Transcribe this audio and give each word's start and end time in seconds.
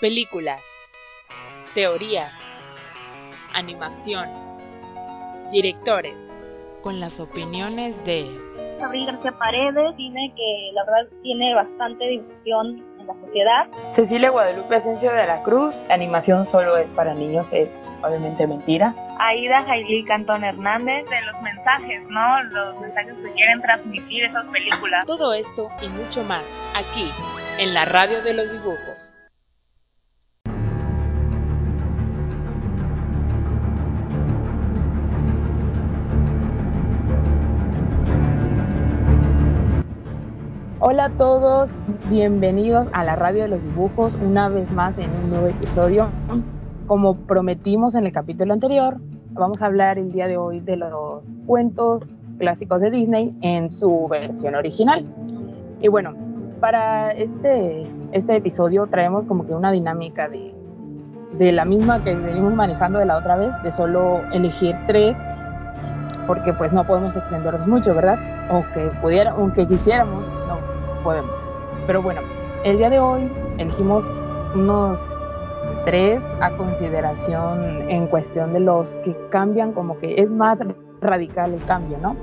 Películas. 0.00 0.60
Teoría. 1.74 2.30
Animación. 3.54 4.28
Directores. 5.50 6.14
Con 6.82 7.00
las 7.00 7.18
opiniones 7.18 7.96
de 8.04 8.28
Gabriel 8.78 9.06
García 9.06 9.32
Paredes, 9.32 9.96
cine 9.96 10.34
que 10.36 10.70
la 10.74 10.84
verdad 10.84 11.10
tiene 11.22 11.54
bastante 11.54 12.06
difusión 12.08 12.84
en 13.00 13.06
la 13.06 13.14
sociedad. 13.14 13.66
Cecilia 13.96 14.28
Guadalupe 14.28 14.76
Asensio 14.76 15.10
de 15.10 15.26
la 15.26 15.42
Cruz, 15.42 15.74
la 15.88 15.94
animación 15.94 16.46
solo 16.52 16.76
es 16.76 16.86
para 16.88 17.14
niños, 17.14 17.46
es 17.50 17.70
obviamente 18.02 18.46
mentira. 18.46 18.94
Aida 19.18 19.64
Jailí 19.64 20.04
Cantón 20.04 20.44
Hernández, 20.44 21.08
de 21.08 21.22
los 21.22 21.40
mensajes, 21.40 22.02
¿no? 22.10 22.42
Los 22.42 22.80
mensajes 22.82 23.14
que 23.14 23.32
quieren 23.32 23.62
transmitir 23.62 24.24
esas 24.24 24.44
películas. 24.48 25.06
Todo 25.06 25.32
esto 25.32 25.70
y 25.80 25.88
mucho 25.88 26.22
más, 26.24 26.44
aquí, 26.74 27.10
en 27.58 27.72
la 27.72 27.86
radio 27.86 28.22
de 28.22 28.34
los 28.34 28.52
dibujos. 28.52 29.05
A 41.06 41.10
todos, 41.10 41.70
bienvenidos 42.10 42.88
a 42.92 43.04
la 43.04 43.14
radio 43.14 43.42
de 43.42 43.48
los 43.48 43.62
dibujos, 43.62 44.16
una 44.16 44.48
vez 44.48 44.72
más 44.72 44.98
en 44.98 45.08
un 45.22 45.30
nuevo 45.30 45.46
episodio. 45.46 46.08
Como 46.88 47.14
prometimos 47.14 47.94
en 47.94 48.06
el 48.06 48.12
capítulo 48.12 48.52
anterior, 48.52 48.96
vamos 49.30 49.62
a 49.62 49.66
hablar 49.66 49.98
el 50.00 50.10
día 50.10 50.26
de 50.26 50.36
hoy 50.36 50.58
de 50.58 50.76
los 50.76 51.36
cuentos 51.46 52.10
clásicos 52.38 52.80
de 52.80 52.90
Disney 52.90 53.32
en 53.42 53.70
su 53.70 54.08
versión 54.08 54.56
original. 54.56 55.06
Y 55.80 55.86
bueno, 55.86 56.12
para 56.58 57.12
este, 57.12 57.86
este 58.10 58.34
episodio 58.34 58.88
traemos 58.88 59.26
como 59.26 59.46
que 59.46 59.54
una 59.54 59.70
dinámica 59.70 60.28
de, 60.28 60.52
de 61.38 61.52
la 61.52 61.64
misma 61.64 62.02
que 62.02 62.16
venimos 62.16 62.52
manejando 62.52 62.98
de 62.98 63.06
la 63.06 63.18
otra 63.18 63.36
vez, 63.36 63.54
de 63.62 63.70
solo 63.70 64.22
elegir 64.32 64.74
tres, 64.88 65.16
porque 66.26 66.52
pues 66.52 66.72
no 66.72 66.84
podemos 66.84 67.16
extendernos 67.16 67.64
mucho, 67.68 67.94
¿verdad? 67.94 68.18
O 68.50 68.64
que 68.74 68.90
pudiera, 69.00 69.30
aunque 69.30 69.68
quisiéramos, 69.68 70.24
podemos. 71.06 71.38
Pero 71.86 72.02
bueno, 72.02 72.20
el 72.64 72.78
día 72.78 72.90
de 72.90 72.98
hoy 72.98 73.32
elegimos 73.58 74.04
unos 74.56 74.98
tres 75.84 76.20
a 76.40 76.50
consideración 76.56 77.88
en 77.88 78.08
cuestión 78.08 78.52
de 78.52 78.58
los 78.58 78.96
que 79.04 79.16
cambian, 79.30 79.70
como 79.70 79.96
que 80.00 80.20
es 80.20 80.32
más 80.32 80.58
radical 81.00 81.54
el 81.54 81.62
cambio, 81.62 81.96
¿no? 81.98 82.16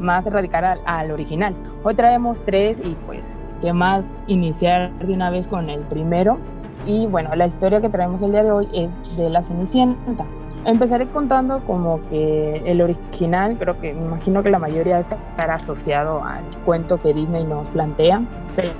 Más 0.00 0.24
radical 0.24 0.64
al, 0.64 0.80
al 0.86 1.12
original. 1.12 1.54
Hoy 1.84 1.94
traemos 1.94 2.42
tres 2.44 2.80
y 2.84 2.96
pues, 3.06 3.38
¿qué 3.60 3.72
más 3.72 4.04
iniciar 4.26 4.92
de 4.98 5.14
una 5.14 5.30
vez 5.30 5.46
con 5.46 5.70
el 5.70 5.82
primero? 5.82 6.36
Y 6.86 7.06
bueno, 7.06 7.36
la 7.36 7.46
historia 7.46 7.80
que 7.80 7.88
traemos 7.88 8.20
el 8.22 8.32
día 8.32 8.42
de 8.42 8.50
hoy 8.50 8.68
es 8.72 9.16
de 9.16 9.30
la 9.30 9.44
Cenicienta. 9.44 10.26
Empezaré 10.66 11.06
contando 11.08 11.60
como 11.66 12.00
que 12.08 12.62
el 12.64 12.80
original, 12.80 13.58
creo 13.58 13.78
que 13.78 13.92
me 13.92 14.00
imagino 14.06 14.42
que 14.42 14.48
la 14.48 14.58
mayoría 14.58 14.98
estará 14.98 15.56
asociado 15.56 16.24
al 16.24 16.42
cuento 16.64 16.98
que 17.02 17.12
Disney 17.12 17.44
nos 17.44 17.68
plantea, 17.68 18.22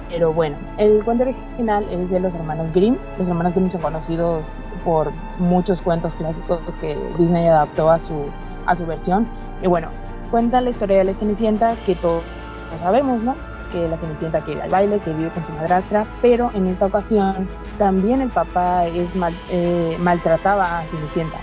pero 0.09 0.33
bueno, 0.33 0.57
el 0.79 1.05
cuento 1.05 1.25
original 1.25 1.87
es 1.91 2.11
de 2.11 2.21
los 2.21 2.35
hermanos 2.35 2.73
Grimm. 2.73 2.97
Los 3.19 3.29
hermanos 3.29 3.53
Grimm 3.53 3.71
son 3.71 3.83
conocidos 3.83 4.47
por 4.83 5.11
muchos 5.39 5.83
cuentos 5.83 6.15
clásicos 6.15 6.61
que 6.81 6.97
Disney 7.19 7.47
adaptó 7.49 7.91
a 7.91 7.99
su, 7.99 8.31
a 8.65 8.75
su 8.77 8.87
versión. 8.87 9.29
Y 9.62 9.67
bueno, 9.67 9.89
cuenta 10.31 10.62
la 10.62 10.71
historia 10.71 10.99
de 10.99 11.05
la 11.05 11.15
Cenicienta 11.15 11.75
que 11.85 11.97
todos 11.97 12.23
sabemos, 12.81 13.21
¿no? 13.21 13.37
Que 13.73 13.89
la 13.89 13.99
Cenicienta 13.99 14.41
quiere 14.41 14.62
al 14.62 14.71
baile, 14.71 15.01
que 15.01 15.12
vive 15.12 15.29
con 15.31 15.45
su 15.45 15.53
madrastra, 15.53 16.07
pero 16.23 16.51
en 16.55 16.67
esta 16.67 16.87
ocasión 16.87 17.47
también 17.77 18.23
el 18.23 18.31
papá 18.31 18.87
es 18.87 19.15
mal, 19.15 19.35
eh, 19.51 19.99
maltrataba 20.01 20.79
a 20.79 20.87
Cenicienta 20.87 21.37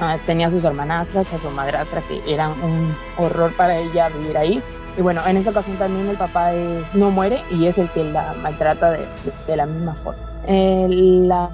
Uh, 0.00 0.18
tenía 0.24 0.46
a 0.46 0.50
sus 0.50 0.64
hermanastras, 0.64 1.32
a 1.32 1.38
su 1.38 1.50
madrastra, 1.50 2.00
que 2.00 2.22
eran 2.26 2.52
un 2.62 2.96
horror 3.18 3.54
para 3.54 3.76
ella 3.76 4.08
vivir 4.08 4.36
ahí. 4.38 4.62
Y 4.96 5.02
bueno, 5.02 5.26
en 5.26 5.36
esa 5.36 5.50
ocasión 5.50 5.76
también 5.76 6.08
el 6.08 6.16
papá 6.16 6.54
es, 6.54 6.94
no 6.94 7.10
muere 7.10 7.42
y 7.50 7.66
es 7.66 7.76
el 7.76 7.90
que 7.90 8.04
la 8.04 8.32
maltrata 8.34 8.90
de, 8.90 8.98
de, 8.98 9.32
de 9.46 9.56
la 9.56 9.66
misma 9.66 9.94
forma. 9.94 10.20
Eh, 10.46 10.86
la, 10.88 11.50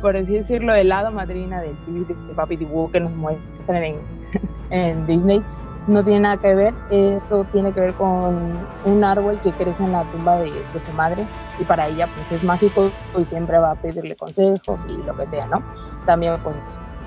por 0.00 0.16
así 0.16 0.34
decirlo, 0.34 0.74
el 0.74 0.88
lado 0.88 1.10
madrina 1.10 1.60
del 1.60 1.76
de, 1.86 2.14
de 2.14 2.34
Papi 2.34 2.56
Dibu 2.56 2.90
que 2.90 3.00
nos 3.00 3.12
muestran 3.12 3.84
en, 3.84 3.96
en 4.70 5.06
Disney 5.06 5.42
no 5.86 6.02
tiene 6.02 6.20
nada 6.20 6.38
que 6.38 6.54
ver. 6.54 6.74
Esto 6.90 7.44
tiene 7.44 7.72
que 7.72 7.80
ver 7.80 7.94
con 7.94 8.66
un 8.82 9.04
árbol 9.04 9.40
que 9.40 9.52
crece 9.52 9.84
en 9.84 9.92
la 9.92 10.04
tumba 10.06 10.38
de, 10.38 10.66
de, 10.72 10.80
su 10.80 10.92
madre 10.92 11.26
y 11.58 11.64
para 11.64 11.88
ella 11.88 12.06
pues 12.06 12.32
es 12.32 12.42
mágico 12.42 12.92
y 13.18 13.24
siempre 13.24 13.58
va 13.58 13.72
a 13.72 13.76
pedirle 13.76 14.16
consejos 14.16 14.84
y 14.88 15.02
lo 15.02 15.14
que 15.16 15.26
sea, 15.26 15.46
¿no? 15.46 15.62
También 16.06 16.40
pues 16.42 16.56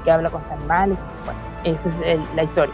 que 0.07 0.11
habla 0.11 0.29
con 0.29 0.41
los 0.41 0.51
animales. 0.51 1.03
Bueno, 1.25 1.39
esta 1.65 1.89
es 1.89 1.95
el, 2.05 2.21
la 2.37 2.43
historia. 2.43 2.73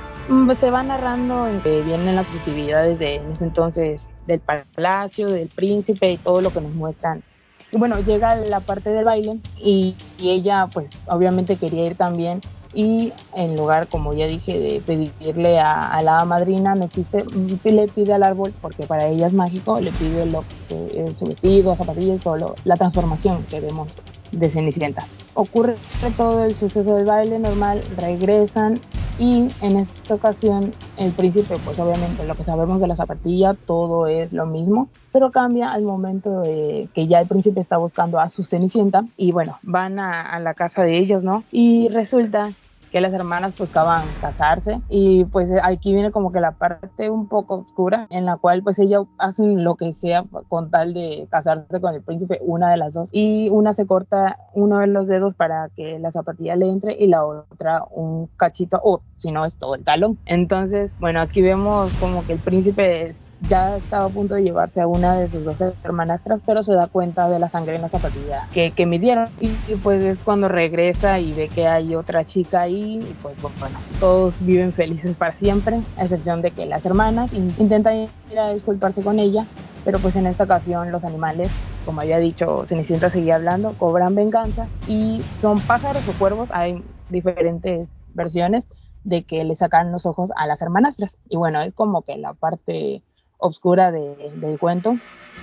Se 0.56 0.70
va 0.70 0.84
narrando 0.84 1.48
en 1.48 1.62
que 1.62 1.82
vienen 1.82 2.16
las 2.16 2.28
festividades 2.28 3.00
de 3.00 3.16
en 3.16 3.32
ese 3.32 3.46
entonces 3.46 4.08
del 4.28 4.40
palacio, 4.40 5.30
del 5.30 5.48
príncipe 5.48 6.12
y 6.12 6.18
todo 6.18 6.42
lo 6.42 6.52
que 6.52 6.62
nos 6.62 6.74
muestran. 6.74 7.24
Y 7.72 7.80
bueno, 7.80 8.00
llega 8.02 8.36
la 8.36 8.60
parte 8.60 8.92
del 8.92 9.04
baile 9.04 9.40
y, 9.58 9.96
y 10.20 10.30
ella 10.30 10.70
pues 10.72 10.92
obviamente 11.08 11.56
quería 11.56 11.88
ir 11.88 11.96
también 11.96 12.40
y 12.72 13.14
en 13.36 13.56
lugar, 13.56 13.88
como 13.88 14.14
ya 14.14 14.28
dije, 14.28 14.60
de 14.60 14.82
pedirle 14.82 15.60
a, 15.60 15.88
a, 15.88 16.02
la 16.02 16.26
madrina, 16.26 16.76
no 16.76 16.86
existe, 16.86 17.24
le 17.64 17.88
pide 17.88 18.14
al 18.14 18.24
árbol, 18.24 18.56
porque 18.60 18.88
para 18.88 19.08
ella 19.08 19.28
es 19.28 19.34
mágico, 19.34 19.80
le 19.80 19.92
pide 19.92 20.26
lo 20.26 20.44
que 20.68 20.90
es 20.94 21.18
su 21.18 21.28
vestido, 21.28 21.76
zapatillas, 21.76 22.22
todo 22.22 22.38
lo, 22.38 22.56
la 22.64 22.76
transformación 22.76 23.46
que 23.46 23.60
vemos 23.60 23.94
de 24.40 24.50
Cenicienta. 24.50 25.10
Ocurre 25.34 25.82
todo 26.16 26.44
el 26.44 26.56
suceso 26.56 26.96
del 26.96 27.06
baile 27.06 27.40
normal, 27.40 27.86
regresan 27.90 28.84
y 29.18 29.56
en 29.60 29.78
esta 29.78 30.16
ocasión 30.16 30.78
el 30.96 31.14
príncipe, 31.16 31.60
pues 31.60 31.80
obviamente 31.80 32.24
lo 32.24 32.36
que 32.36 32.44
sabemos 32.44 32.80
de 32.82 32.88
la 32.88 32.96
zapatilla, 32.96 33.56
todo 33.66 34.08
es 34.08 34.32
lo 34.34 34.46
mismo, 34.46 34.92
pero 35.12 35.32
cambia 35.32 35.72
al 35.72 35.84
momento 35.84 36.42
de 36.42 36.90
que 36.94 37.08
ya 37.08 37.20
el 37.20 37.28
príncipe 37.28 37.60
está 37.62 37.78
buscando 37.78 38.20
a 38.20 38.30
su 38.30 38.44
Cenicienta 38.44 39.06
y 39.16 39.32
bueno, 39.32 39.60
van 39.64 40.00
a, 40.00 40.22
a 40.22 40.40
la 40.40 40.54
casa 40.54 40.84
de 40.84 40.98
ellos, 40.98 41.24
¿no? 41.24 41.48
Y 41.52 41.88
resulta 41.90 42.56
que 42.94 43.02
las 43.02 43.12
hermanas 43.12 43.56
buscaban 43.58 44.06
casarse 44.22 44.80
y 44.88 45.26
pues 45.26 45.50
aquí 45.64 45.96
viene 45.96 46.12
como 46.12 46.32
que 46.32 46.40
la 46.40 46.52
parte 46.52 47.10
un 47.10 47.28
poco 47.28 47.56
oscura 47.56 48.06
en 48.12 48.26
la 48.26 48.38
cual 48.38 48.62
pues 48.62 48.78
ellas 48.78 49.02
hacen 49.18 49.64
lo 49.64 49.76
que 49.76 49.94
sea 49.94 50.24
con 50.48 50.70
tal 50.70 50.94
de 50.94 51.28
casarse 51.32 51.82
con 51.82 51.96
el 51.96 52.04
príncipe, 52.04 52.40
una 52.44 52.70
de 52.70 52.78
las 52.78 52.94
dos 52.94 53.10
y 53.12 53.50
una 53.50 53.74
se 53.74 53.88
corta 53.88 54.38
uno 54.54 54.78
de 54.78 54.86
los 54.86 55.08
dedos 55.08 55.34
para 55.34 55.70
que 55.76 55.98
la 55.98 56.12
zapatilla 56.12 56.56
le 56.56 56.70
entre 56.70 56.94
y 56.94 57.08
la 57.08 57.26
otra 57.26 57.84
un 57.90 58.28
cachito 58.38 58.80
o 58.84 59.02
si 59.18 59.32
no 59.32 59.44
es 59.44 59.58
todo 59.58 59.74
el 59.74 59.84
talón. 59.84 60.20
Entonces, 60.26 60.96
bueno, 61.00 61.20
aquí 61.20 61.42
vemos 61.42 61.98
como 61.98 62.26
que 62.26 62.34
el 62.34 62.42
príncipe 62.42 63.10
es, 63.10 63.23
ya 63.48 63.78
estaba 63.78 64.06
a 64.06 64.10
punto 64.10 64.36
de 64.36 64.44
llevarse 64.44 64.82
a 64.82 64.88
una 64.88 65.16
de 65.18 65.28
sus 65.28 65.44
dos 65.44 65.62
hermanastras, 65.84 66.42
pero 66.46 66.64
se 66.64 66.74
da 66.74 66.88
cuenta 66.88 67.30
de 67.30 67.40
la 67.40 67.50
sangre 67.50 67.76
en 67.76 67.82
la 67.82 67.90
zapatilla 67.90 68.48
que, 68.52 68.74
que 68.74 68.86
midieron. 68.86 69.34
Y, 69.40 69.62
y, 69.66 69.76
pues 69.78 70.02
es 70.04 70.24
cuando 70.24 70.48
regresa 70.50 71.20
y 71.20 71.34
ve 71.34 71.52
que 71.52 71.68
hay 71.68 71.96
otra 71.96 72.26
chica 72.26 72.62
ahí, 72.62 73.10
y 73.12 73.16
pues 73.16 73.40
bueno, 73.40 73.86
todos 73.98 74.40
viven 74.40 74.74
felices 74.74 75.16
para 75.18 75.34
siempre, 75.34 75.86
a 75.96 76.04
excepción 76.04 76.42
de 76.42 76.54
que 76.54 76.66
las 76.66 76.86
hermanas 76.86 77.32
intentan 77.34 77.96
ir 78.30 78.40
a 78.40 78.50
disculparse 78.54 79.04
con 79.04 79.20
ella, 79.20 79.48
pero 79.84 80.00
pues 80.02 80.16
en 80.16 80.28
esta 80.28 80.46
ocasión 80.46 80.92
los 80.92 81.04
animales, 81.04 81.60
como 81.84 82.02
había 82.02 82.18
dicho, 82.20 82.66
Cenicienta 82.68 83.10
seguía 83.10 83.36
hablando, 83.36 83.76
cobran 83.76 84.16
venganza 84.16 84.72
y 84.86 85.28
son 85.34 85.64
pájaros 85.64 86.08
o 86.08 86.16
cuervos, 86.16 86.50
hay 86.52 86.86
diferentes 87.08 88.06
versiones 88.14 88.68
de 89.04 89.26
que 89.26 89.44
le 89.44 89.56
sacan 89.56 89.92
los 89.92 90.06
ojos 90.06 90.32
a 90.36 90.48
las 90.48 90.62
hermanastras. 90.62 91.20
Y 91.28 91.38
bueno, 91.38 91.62
es 91.62 91.74
como 91.74 92.04
que 92.04 92.18
la 92.18 92.34
parte 92.34 93.04
oscura 93.44 93.92
de, 93.92 94.34
del 94.38 94.58
cuento. 94.58 94.98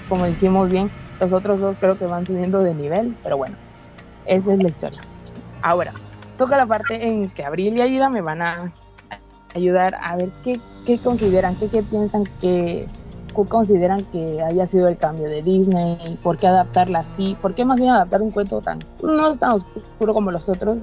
Como 0.08 0.26
dijimos 0.26 0.70
bien, 0.70 0.90
los 1.20 1.32
otros 1.32 1.60
dos 1.60 1.76
creo 1.78 1.98
que 1.98 2.06
van 2.06 2.26
subiendo 2.26 2.62
de 2.62 2.74
nivel, 2.74 3.16
pero 3.22 3.36
bueno, 3.36 3.56
esa 4.26 4.52
es 4.54 4.62
la 4.62 4.68
historia. 4.68 5.00
Ahora, 5.62 5.92
toca 6.36 6.56
la 6.56 6.66
parte 6.66 7.06
en 7.06 7.30
que 7.30 7.44
Abril 7.44 7.76
y 7.76 7.82
Aida 7.82 8.08
me 8.08 8.22
van 8.22 8.42
a 8.42 8.72
ayudar 9.54 9.94
a 10.00 10.16
ver 10.16 10.30
qué, 10.42 10.98
consideran, 10.98 11.56
qué, 11.56 11.82
piensan 11.82 12.24
que 12.40 12.88
consideran 13.32 14.04
que 14.06 14.42
haya 14.42 14.66
sido 14.66 14.88
el 14.88 14.96
cambio 14.96 15.28
de 15.28 15.42
Disney, 15.42 16.18
por 16.22 16.36
qué 16.38 16.46
adaptarla 16.46 17.00
así, 17.00 17.36
por 17.40 17.54
qué 17.54 17.64
más 17.64 17.78
bien 17.78 17.90
adaptar 17.90 18.22
un 18.22 18.30
cuento 18.32 18.60
tan, 18.60 18.80
no 19.02 19.36
tan 19.36 19.52
oscuro 19.52 20.14
como 20.14 20.30
los 20.30 20.48
otros 20.48 20.78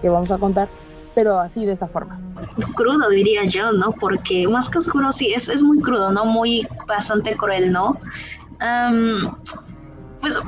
que 0.00 0.08
vamos 0.08 0.30
a 0.30 0.38
contar, 0.38 0.68
pero 1.14 1.38
así 1.38 1.66
de 1.66 1.72
esta 1.72 1.88
forma. 1.88 2.27
Crudo 2.74 3.08
diría 3.08 3.44
yo, 3.44 3.72
¿no? 3.72 3.92
Porque 3.92 4.46
más 4.48 4.68
que 4.68 4.78
oscuro 4.78 5.12
sí, 5.12 5.32
es, 5.32 5.48
es 5.48 5.62
muy 5.62 5.80
crudo, 5.80 6.12
¿no? 6.12 6.24
Muy 6.24 6.66
bastante 6.86 7.36
cruel, 7.36 7.72
¿no? 7.72 8.00
Um, 8.60 9.34
pues 10.20 10.38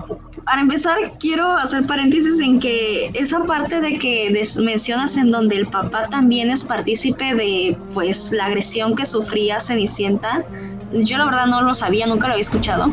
para 0.45 0.63
empezar 0.63 0.97
quiero 1.21 1.53
hacer 1.53 1.87
paréntesis 1.87 2.41
en 2.41 2.59
que 2.59 3.11
esa 3.15 3.45
parte 3.45 3.81
de 3.81 3.99
que 3.99 4.45
mencionas 4.61 5.17
en 5.17 5.31
donde 5.31 5.57
el 5.57 5.67
papá 5.67 6.09
también 6.09 6.51
es 6.51 6.65
partícipe 6.65 7.35
de 7.35 7.79
pues 7.93 8.33
la 8.33 8.47
agresión 8.47 8.97
que 8.97 9.07
sufría 9.07 9.61
Cenicienta, 9.61 10.45
yo 10.93 11.19
la 11.19 11.27
verdad 11.27 11.47
no 11.47 11.63
lo 11.63 11.75
sabía, 11.75 12.07
nunca 12.07 12.27
lo 12.27 12.33
había 12.33 12.43
escuchado. 12.43 12.93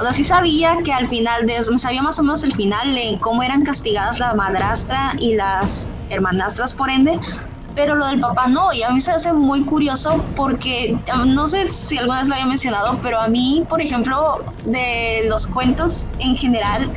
O 0.00 0.02
sea, 0.02 0.12
sí 0.12 0.24
sabía 0.24 0.78
que 0.84 0.92
al 0.92 1.08
final, 1.08 1.48
sabía 1.76 2.02
más 2.02 2.18
o 2.18 2.22
menos 2.22 2.42
el 2.42 2.54
final 2.54 2.94
de 2.94 3.18
cómo 3.20 3.42
eran 3.42 3.64
castigadas 3.64 4.18
la 4.18 4.34
madrastra 4.34 5.14
y 5.18 5.34
las 5.34 5.88
hermanastras 6.08 6.74
por 6.74 6.90
ende, 6.90 7.18
pero 7.74 7.94
lo 7.96 8.06
del 8.06 8.20
papá 8.20 8.46
no, 8.46 8.72
y 8.72 8.82
a 8.82 8.90
mí 8.90 9.00
se 9.00 9.10
hace 9.10 9.32
muy 9.32 9.64
curioso 9.64 10.24
porque 10.34 10.96
no 11.26 11.46
sé 11.48 11.68
si 11.68 11.98
alguna 11.98 12.20
vez 12.20 12.28
lo 12.28 12.34
había 12.34 12.46
mencionado, 12.46 13.00
pero 13.02 13.20
a 13.20 13.28
mí, 13.28 13.64
por 13.68 13.80
ejemplo, 13.80 14.44
de 14.64 15.22
los 15.28 15.46
cuentos 15.46 16.06
en 16.18 16.36
general, 16.36 16.92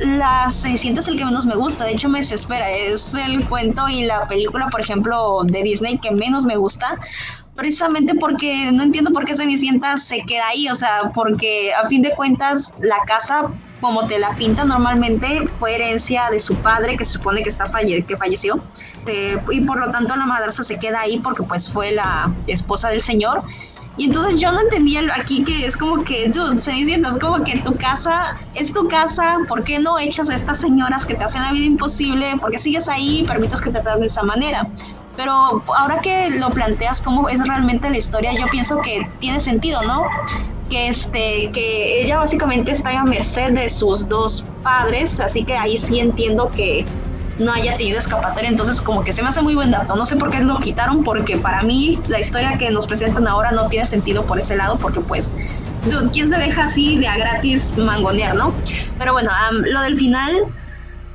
la 0.00 0.50
Cenicienta 0.50 1.00
es 1.00 1.08
el 1.08 1.16
que 1.16 1.24
menos 1.24 1.46
me 1.46 1.54
gusta, 1.54 1.84
de 1.84 1.92
hecho 1.92 2.08
me 2.08 2.18
desespera, 2.18 2.70
es 2.70 3.14
el 3.14 3.48
cuento 3.48 3.88
y 3.88 4.04
la 4.04 4.26
película, 4.26 4.68
por 4.68 4.80
ejemplo, 4.80 5.42
de 5.44 5.62
Disney 5.62 5.98
que 5.98 6.10
menos 6.10 6.44
me 6.44 6.56
gusta, 6.56 6.98
precisamente 7.54 8.14
porque 8.14 8.72
no 8.72 8.82
entiendo 8.82 9.12
por 9.12 9.24
qué 9.24 9.36
Cenicienta 9.36 9.96
se 9.96 10.22
queda 10.22 10.48
ahí, 10.48 10.68
o 10.68 10.74
sea, 10.74 11.12
porque 11.14 11.72
a 11.74 11.86
fin 11.86 12.02
de 12.02 12.12
cuentas 12.14 12.74
la 12.80 12.98
casa, 13.06 13.52
como 13.82 14.06
te 14.06 14.18
la 14.18 14.30
pinta 14.30 14.64
normalmente, 14.64 15.46
fue 15.58 15.74
herencia 15.74 16.30
de 16.30 16.40
su 16.40 16.54
padre, 16.54 16.96
que 16.96 17.04
se 17.04 17.12
supone 17.12 17.42
que, 17.42 17.50
está 17.50 17.66
falle 17.66 18.02
que 18.04 18.16
falleció, 18.16 18.62
y 19.50 19.60
por 19.62 19.78
lo 19.78 19.90
tanto 19.90 20.16
la 20.16 20.24
madrastra 20.24 20.64
se 20.64 20.78
queda 20.78 21.00
ahí 21.00 21.18
porque 21.18 21.42
pues 21.42 21.70
fue 21.70 21.92
la 21.92 22.32
esposa 22.46 22.88
del 22.88 23.02
señor, 23.02 23.42
y 23.96 24.04
entonces 24.04 24.40
yo 24.40 24.50
no 24.52 24.60
entendía 24.60 25.02
aquí 25.14 25.44
que 25.44 25.66
es 25.66 25.76
como 25.76 26.02
que, 26.04 26.30
tú, 26.30 26.58
Cenicienta, 26.58 27.10
es 27.10 27.18
como 27.18 27.44
que 27.44 27.58
tu 27.58 27.74
casa 27.76 28.38
es 28.54 28.72
tu 28.72 28.88
casa, 28.88 29.36
¿por 29.48 29.64
qué 29.64 29.78
no 29.78 29.98
echas 29.98 30.30
a 30.30 30.34
estas 30.34 30.60
señoras 30.60 31.04
que 31.04 31.14
te 31.14 31.24
hacen 31.24 31.42
la 31.42 31.52
vida 31.52 31.66
imposible? 31.66 32.36
¿Por 32.40 32.52
qué 32.52 32.58
sigues 32.58 32.88
ahí 32.88 33.20
y 33.20 33.24
permites 33.24 33.60
que 33.60 33.70
te 33.70 33.80
traten 33.80 34.00
de 34.00 34.06
esa 34.06 34.22
manera? 34.22 34.66
Pero 35.14 35.62
ahora 35.76 35.98
que 36.00 36.30
lo 36.30 36.48
planteas 36.48 37.02
cómo 37.02 37.28
es 37.28 37.46
realmente 37.46 37.90
la 37.90 37.98
historia, 37.98 38.32
yo 38.32 38.46
pienso 38.50 38.80
que 38.80 39.06
tiene 39.20 39.40
sentido, 39.40 39.82
¿no? 39.82 40.04
Que, 40.72 40.88
este, 40.88 41.50
que 41.52 42.02
ella 42.02 42.16
básicamente 42.16 42.72
está 42.72 42.98
a 42.98 43.04
merced 43.04 43.52
de 43.52 43.68
sus 43.68 44.08
dos 44.08 44.46
padres, 44.62 45.20
así 45.20 45.44
que 45.44 45.54
ahí 45.54 45.76
sí 45.76 46.00
entiendo 46.00 46.50
que 46.50 46.86
no 47.38 47.52
haya 47.52 47.76
tenido 47.76 47.98
escapatoria, 47.98 48.48
entonces 48.48 48.80
como 48.80 49.04
que 49.04 49.12
se 49.12 49.22
me 49.22 49.28
hace 49.28 49.42
muy 49.42 49.54
buen 49.54 49.70
dato, 49.70 49.94
no 49.96 50.06
sé 50.06 50.16
por 50.16 50.30
qué 50.30 50.40
lo 50.40 50.58
quitaron, 50.60 51.04
porque 51.04 51.36
para 51.36 51.62
mí 51.62 52.00
la 52.08 52.20
historia 52.20 52.56
que 52.56 52.70
nos 52.70 52.86
presentan 52.86 53.28
ahora 53.28 53.50
no 53.50 53.68
tiene 53.68 53.84
sentido 53.84 54.24
por 54.24 54.38
ese 54.38 54.56
lado, 54.56 54.78
porque 54.78 55.00
pues, 55.00 55.34
¿quién 56.10 56.30
se 56.30 56.38
deja 56.38 56.64
así 56.64 56.96
de 56.96 57.06
a 57.06 57.18
gratis 57.18 57.76
mangonear, 57.76 58.34
no? 58.34 58.54
Pero 58.98 59.12
bueno, 59.12 59.30
lo 59.50 59.80
del 59.82 59.96
final, 59.96 60.34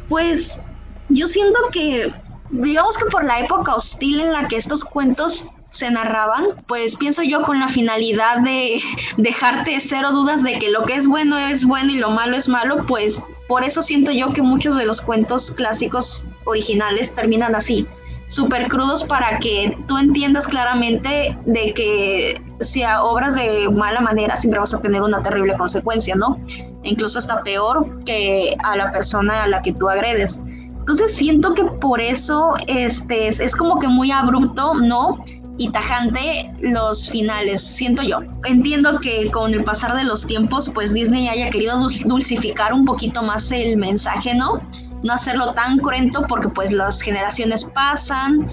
pues 0.08 0.62
yo 1.10 1.28
siento 1.28 1.60
que, 1.72 2.14
digamos 2.52 2.96
que 2.96 3.06
por 3.06 3.26
la 3.26 3.40
época 3.40 3.74
hostil 3.74 4.20
en 4.20 4.34
la 4.34 4.48
que 4.48 4.58
estos 4.58 4.86
cuentos 4.86 5.46
se 5.78 5.92
narraban, 5.92 6.46
pues 6.68 6.96
pienso 6.96 7.24
yo 7.24 7.44
con 7.44 7.60
la 7.60 7.68
finalidad 7.68 8.40
de 8.42 8.82
dejarte 9.18 9.80
cero 9.80 10.12
dudas 10.12 10.44
de 10.44 10.60
que 10.60 10.70
lo 10.70 10.86
que 10.86 10.96
es 10.96 11.08
bueno 11.08 11.38
es 11.38 11.66
bueno 11.66 11.92
y 11.92 11.98
lo 11.98 12.10
malo 12.10 12.36
es 12.36 12.50
malo, 12.50 12.86
pues 12.88 13.22
por 13.48 13.64
eso 13.64 13.82
siento 13.82 14.12
yo 14.12 14.34
que 14.34 14.42
muchos 14.42 14.76
de 14.76 14.86
los 14.86 15.02
cuentos 15.02 15.52
clásicos 15.52 16.26
originales 16.46 17.14
terminan 17.14 17.56
así, 17.56 17.88
súper 18.28 18.68
crudos 18.68 19.04
para 19.06 19.40
que 19.40 19.78
tú 19.88 19.98
entiendas 19.98 20.48
claramente 20.48 21.38
de 21.46 21.74
que 21.74 22.42
si 22.60 22.84
obras 22.84 23.36
de 23.36 23.70
mala 23.70 24.02
manera 24.02 24.36
siempre 24.36 24.60
vas 24.60 24.74
a 24.74 24.82
tener 24.82 25.02
una 25.02 25.22
terrible 25.22 25.56
consecuencia, 25.58 26.16
¿no? 26.16 26.40
E 26.84 26.90
incluso 26.90 27.20
hasta 27.20 27.42
peor 27.44 28.04
que 28.04 28.56
a 28.64 28.76
la 28.76 28.92
persona 28.92 29.44
a 29.44 29.48
la 29.48 29.62
que 29.62 29.74
tú 29.74 29.90
agredes. 29.90 30.42
Entonces 30.80 31.16
siento 31.16 31.54
que 31.54 31.66
por 31.66 32.00
eso 32.00 32.54
este, 32.68 33.28
es, 33.28 33.42
es 33.42 33.56
como 33.56 33.80
que 33.80 33.88
muy 33.88 34.12
abrupto, 34.12 34.74
¿no? 34.76 35.22
Y 35.58 35.70
tajante 35.70 36.52
los 36.60 37.10
finales, 37.10 37.64
siento 37.64 38.04
yo. 38.04 38.20
Entiendo 38.46 39.00
que 39.00 39.30
con 39.32 39.54
el 39.54 39.64
pasar 39.64 39.96
de 39.96 40.04
los 40.04 40.26
tiempos, 40.26 40.70
pues 40.74 40.94
Disney 40.94 41.28
haya 41.28 41.50
querido 41.50 41.78
dulcificar 42.06 42.74
un 42.74 42.86
poquito 42.86 43.24
más 43.24 43.52
el 43.52 43.78
mensaje, 43.78 44.36
¿no? 44.36 44.62
No 45.04 45.14
hacerlo 45.14 45.54
tan 45.54 45.80
cruento 45.80 46.24
porque 46.28 46.50
pues 46.50 46.72
las 46.72 47.02
generaciones 47.02 47.66
pasan, 47.66 48.50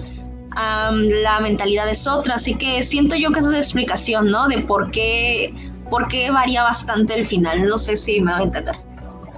la 0.55 1.39
mentalidad 1.41 1.87
es 1.89 2.07
otra, 2.07 2.35
así 2.35 2.55
que 2.55 2.81
siento 2.81 3.15
yo 3.15 3.31
que 3.31 3.39
esa 3.39 3.49
es 3.49 3.53
la 3.53 3.59
explicación, 3.59 4.31
¿no? 4.31 4.47
De 4.47 4.59
por 4.59 4.89
qué, 4.91 5.53
por 5.89 6.07
qué 6.07 6.31
varía 6.31 6.63
bastante 6.63 7.13
el 7.13 7.25
final, 7.25 7.67
no 7.67 7.77
sé 7.77 7.95
si 7.95 8.21
me 8.21 8.31
va 8.31 8.39
a 8.39 8.43
entender. 8.43 8.75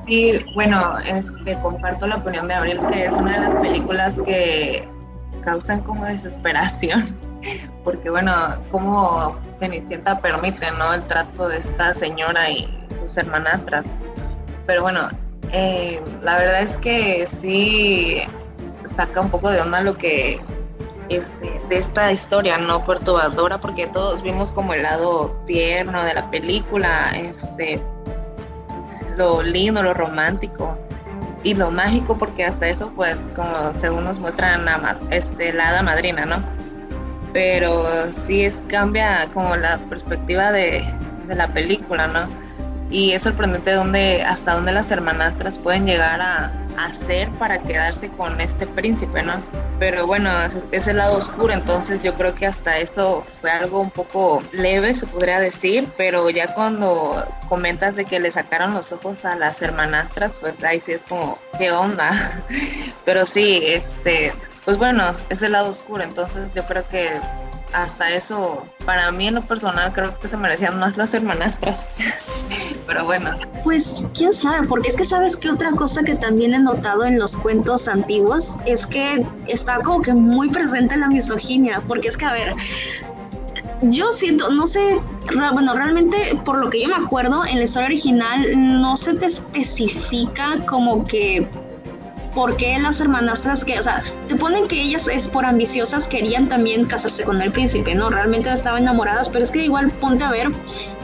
Sí, 0.06 0.34
bueno, 0.56 0.94
este, 1.00 1.60
comparto 1.60 2.08
la 2.08 2.18
opinión 2.18 2.48
de 2.48 2.54
Abril, 2.54 2.80
que 2.90 3.06
es 3.06 3.14
una 3.14 3.34
de 3.34 3.40
las 3.40 3.56
películas 3.56 4.16
que 4.26 4.88
causan 5.42 5.82
como 5.82 6.06
desesperación 6.06 7.27
porque 7.88 8.10
bueno, 8.10 8.34
como 8.70 9.40
Cenicienta 9.60 10.20
permite, 10.20 10.70
¿no? 10.72 10.94
El 10.94 11.04
trato 11.04 11.48
de 11.48 11.60
esta 11.60 11.94
señora 11.94 12.50
y 12.50 12.68
sus 13.00 13.16
hermanastras. 13.16 13.86
Pero 14.66 14.82
bueno, 14.82 15.08
eh, 15.54 16.02
la 16.22 16.38
verdad 16.38 16.64
es 16.64 16.76
que 16.80 17.30
sí 17.30 18.24
saca 18.94 19.22
un 19.22 19.30
poco 19.30 19.50
de 19.50 19.62
onda 19.62 19.80
lo 19.80 19.98
que 19.98 20.38
este, 21.08 21.62
de 21.70 21.78
esta 21.78 22.12
historia 22.12 22.58
no 22.58 22.84
perturbadora 22.84 23.58
porque 23.60 23.88
todos 23.88 24.22
vimos 24.22 24.52
como 24.52 24.74
el 24.74 24.84
lado 24.84 25.42
tierno 25.46 26.04
de 26.04 26.14
la 26.14 26.30
película, 26.30 27.12
este, 27.16 27.82
lo 29.16 29.42
lindo, 29.44 29.82
lo 29.82 29.94
romántico 29.94 30.78
y 31.46 31.54
lo 31.54 31.72
mágico 31.72 32.18
porque 32.18 32.44
hasta 32.44 32.68
eso 32.68 32.92
pues 32.98 33.30
como 33.34 33.74
según 33.74 34.04
nos 34.04 34.20
muestran 34.20 34.66
este, 35.10 35.54
la 35.54 35.70
hada 35.70 35.84
madrina, 35.84 36.26
¿no? 36.26 36.57
Pero 37.34 38.12
sí 38.14 38.52
cambia 38.68 39.30
como 39.34 39.56
la 39.56 39.78
perspectiva 39.90 40.52
de, 40.52 40.84
la 41.28 41.48
película, 41.50 42.08
¿no? 42.08 42.28
Y 42.90 43.12
es 43.12 43.24
sorprendente 43.24 43.72
dónde, 43.72 44.24
hasta 44.24 44.56
dónde 44.56 44.72
las 44.72 44.90
hermanastras 44.92 45.58
pueden 45.58 45.86
llegar 45.86 46.22
a, 46.22 46.52
hacer 46.78 47.28
para 47.40 47.60
quedarse 47.60 48.08
con 48.10 48.40
este 48.40 48.68
príncipe, 48.68 49.24
¿no? 49.24 49.44
Pero 49.80 50.06
bueno, 50.06 50.30
es, 50.72 50.88
el 50.88 50.98
lado 50.98 51.18
oscuro, 51.18 51.52
entonces 51.52 52.04
yo 52.04 52.14
creo 52.14 52.34
que 52.36 52.46
hasta 52.46 52.78
eso 52.78 53.26
fue 53.42 53.50
algo 53.50 53.80
un 53.80 53.90
poco 53.90 54.42
leve, 54.52 54.94
se 54.94 55.08
podría 55.08 55.40
decir, 55.40 55.88
pero 55.98 56.30
ya 56.30 56.54
cuando 56.54 57.28
comentas 57.48 57.96
de 57.96 58.06
que 58.06 58.20
le 58.20 58.32
sacaron 58.32 58.74
los 58.74 58.92
ojos 58.92 59.26
a 59.26 59.36
las 59.36 59.62
hermanastras, 59.62 60.34
pues 60.40 60.64
ahí 60.64 60.80
sí 60.80 60.94
es 60.94 61.02
como, 61.02 61.40
¿qué 61.58 61.72
onda? 61.72 62.12
Pero 63.06 63.26
sí, 63.26 63.62
este, 63.66 64.34
pues 64.68 64.78
bueno, 64.78 65.02
es 65.30 65.42
el 65.44 65.54
lado 65.54 65.70
oscuro, 65.70 66.04
entonces 66.04 66.54
yo 66.54 66.66
creo 66.66 66.86
que 66.90 67.10
hasta 67.72 68.12
eso, 68.12 68.66
para 68.86 69.10
mí 69.14 69.26
en 69.30 69.36
lo 69.36 69.42
personal, 69.42 69.94
creo 69.94 70.20
que 70.20 70.28
se 70.28 70.36
merecían 70.36 70.78
más 70.78 70.98
las 70.98 71.14
hermanastras. 71.14 71.86
Pero 72.86 73.06
bueno. 73.06 73.32
Pues 73.64 74.04
quién 74.14 74.34
sabe, 74.34 74.68
porque 74.68 74.90
es 74.90 74.98
que 74.98 75.06
sabes 75.06 75.38
que 75.38 75.50
otra 75.50 75.72
cosa 75.72 76.04
que 76.04 76.16
también 76.16 76.54
he 76.54 76.60
notado 76.60 77.06
en 77.06 77.18
los 77.18 77.38
cuentos 77.38 77.88
antiguos 77.88 78.58
es 78.66 78.86
que 78.86 79.26
está 79.48 79.80
como 79.80 80.02
que 80.02 80.14
muy 80.14 80.50
presente 80.50 80.98
la 80.98 81.08
misoginia, 81.08 81.82
porque 81.88 82.10
es 82.10 82.18
que, 82.18 82.26
a 82.26 82.34
ver, 82.34 82.54
yo 83.84 84.12
siento, 84.12 84.50
no 84.50 84.68
sé, 84.68 85.00
bueno, 85.54 85.76
realmente 85.76 86.38
por 86.44 86.58
lo 86.58 86.70
que 86.70 86.82
yo 86.82 86.90
me 86.90 87.06
acuerdo, 87.06 87.46
en 87.46 87.60
la 87.60 87.64
historia 87.64 87.88
original 87.88 88.46
no 88.82 88.98
se 88.98 89.14
te 89.14 89.28
especifica 89.28 90.66
como 90.66 91.06
que 91.06 91.48
por 92.38 92.56
qué 92.56 92.78
las 92.78 93.02
hermanastras 93.02 93.66
que, 93.66 93.80
o 93.80 93.82
sea, 93.82 94.04
te 94.28 94.36
ponen 94.36 94.68
que 94.68 94.80
ellas 94.80 95.08
es 95.08 95.28
por 95.28 95.44
ambiciosas 95.44 96.08
querían 96.08 96.48
también 96.48 96.86
casarse 96.86 97.24
con 97.24 97.42
el 97.42 97.52
príncipe, 97.52 97.96
¿no? 97.96 98.12
Realmente 98.12 98.54
estaban 98.54 98.84
enamoradas, 98.84 99.28
pero 99.28 99.44
es 99.44 99.50
que 99.50 99.66
igual 99.66 99.90
ponte 99.94 100.24
a 100.24 100.30
ver 100.30 100.52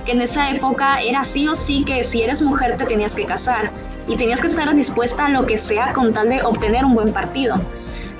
que 0.06 0.12
en 0.12 0.22
esa 0.22 0.52
época 0.52 1.02
era 1.02 1.24
sí 1.24 1.48
o 1.48 1.56
sí 1.56 1.86
que 1.86 2.04
si 2.04 2.22
eres 2.22 2.44
mujer 2.44 2.78
te 2.78 2.86
tenías 2.86 3.16
que 3.16 3.26
casar 3.26 3.72
y 4.08 4.16
tenías 4.16 4.42
que 4.42 4.46
estar 4.46 4.76
dispuesta 4.76 5.26
a 5.26 5.30
lo 5.30 5.48
que 5.48 5.58
sea 5.58 5.92
con 5.94 6.14
tal 6.14 6.30
de 6.30 6.44
obtener 6.44 6.86
un 6.86 6.94
buen 6.94 7.12
partido. 7.12 7.60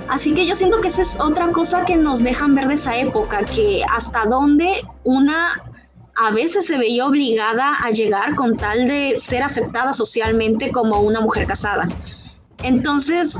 Así 0.08 0.34
que 0.34 0.44
yo 0.44 0.56
siento 0.56 0.80
que 0.80 0.88
esa 0.88 1.02
es 1.02 1.20
otra 1.20 1.52
cosa 1.52 1.84
que 1.84 1.94
nos 1.94 2.18
dejan 2.18 2.56
ver 2.56 2.66
de 2.66 2.74
esa 2.74 2.98
época, 2.98 3.44
que 3.44 3.84
hasta 3.92 4.24
dónde 4.24 4.82
una 5.04 5.62
a 6.16 6.32
veces 6.32 6.66
se 6.66 6.78
veía 6.78 7.06
obligada 7.06 7.74
a 7.80 7.92
llegar 7.92 8.34
con 8.34 8.56
tal 8.56 8.88
de 8.88 9.14
ser 9.18 9.44
aceptada 9.44 9.94
socialmente 9.94 10.72
como 10.72 10.98
una 10.98 11.20
mujer 11.20 11.46
casada. 11.46 11.86
Entonces, 12.62 13.38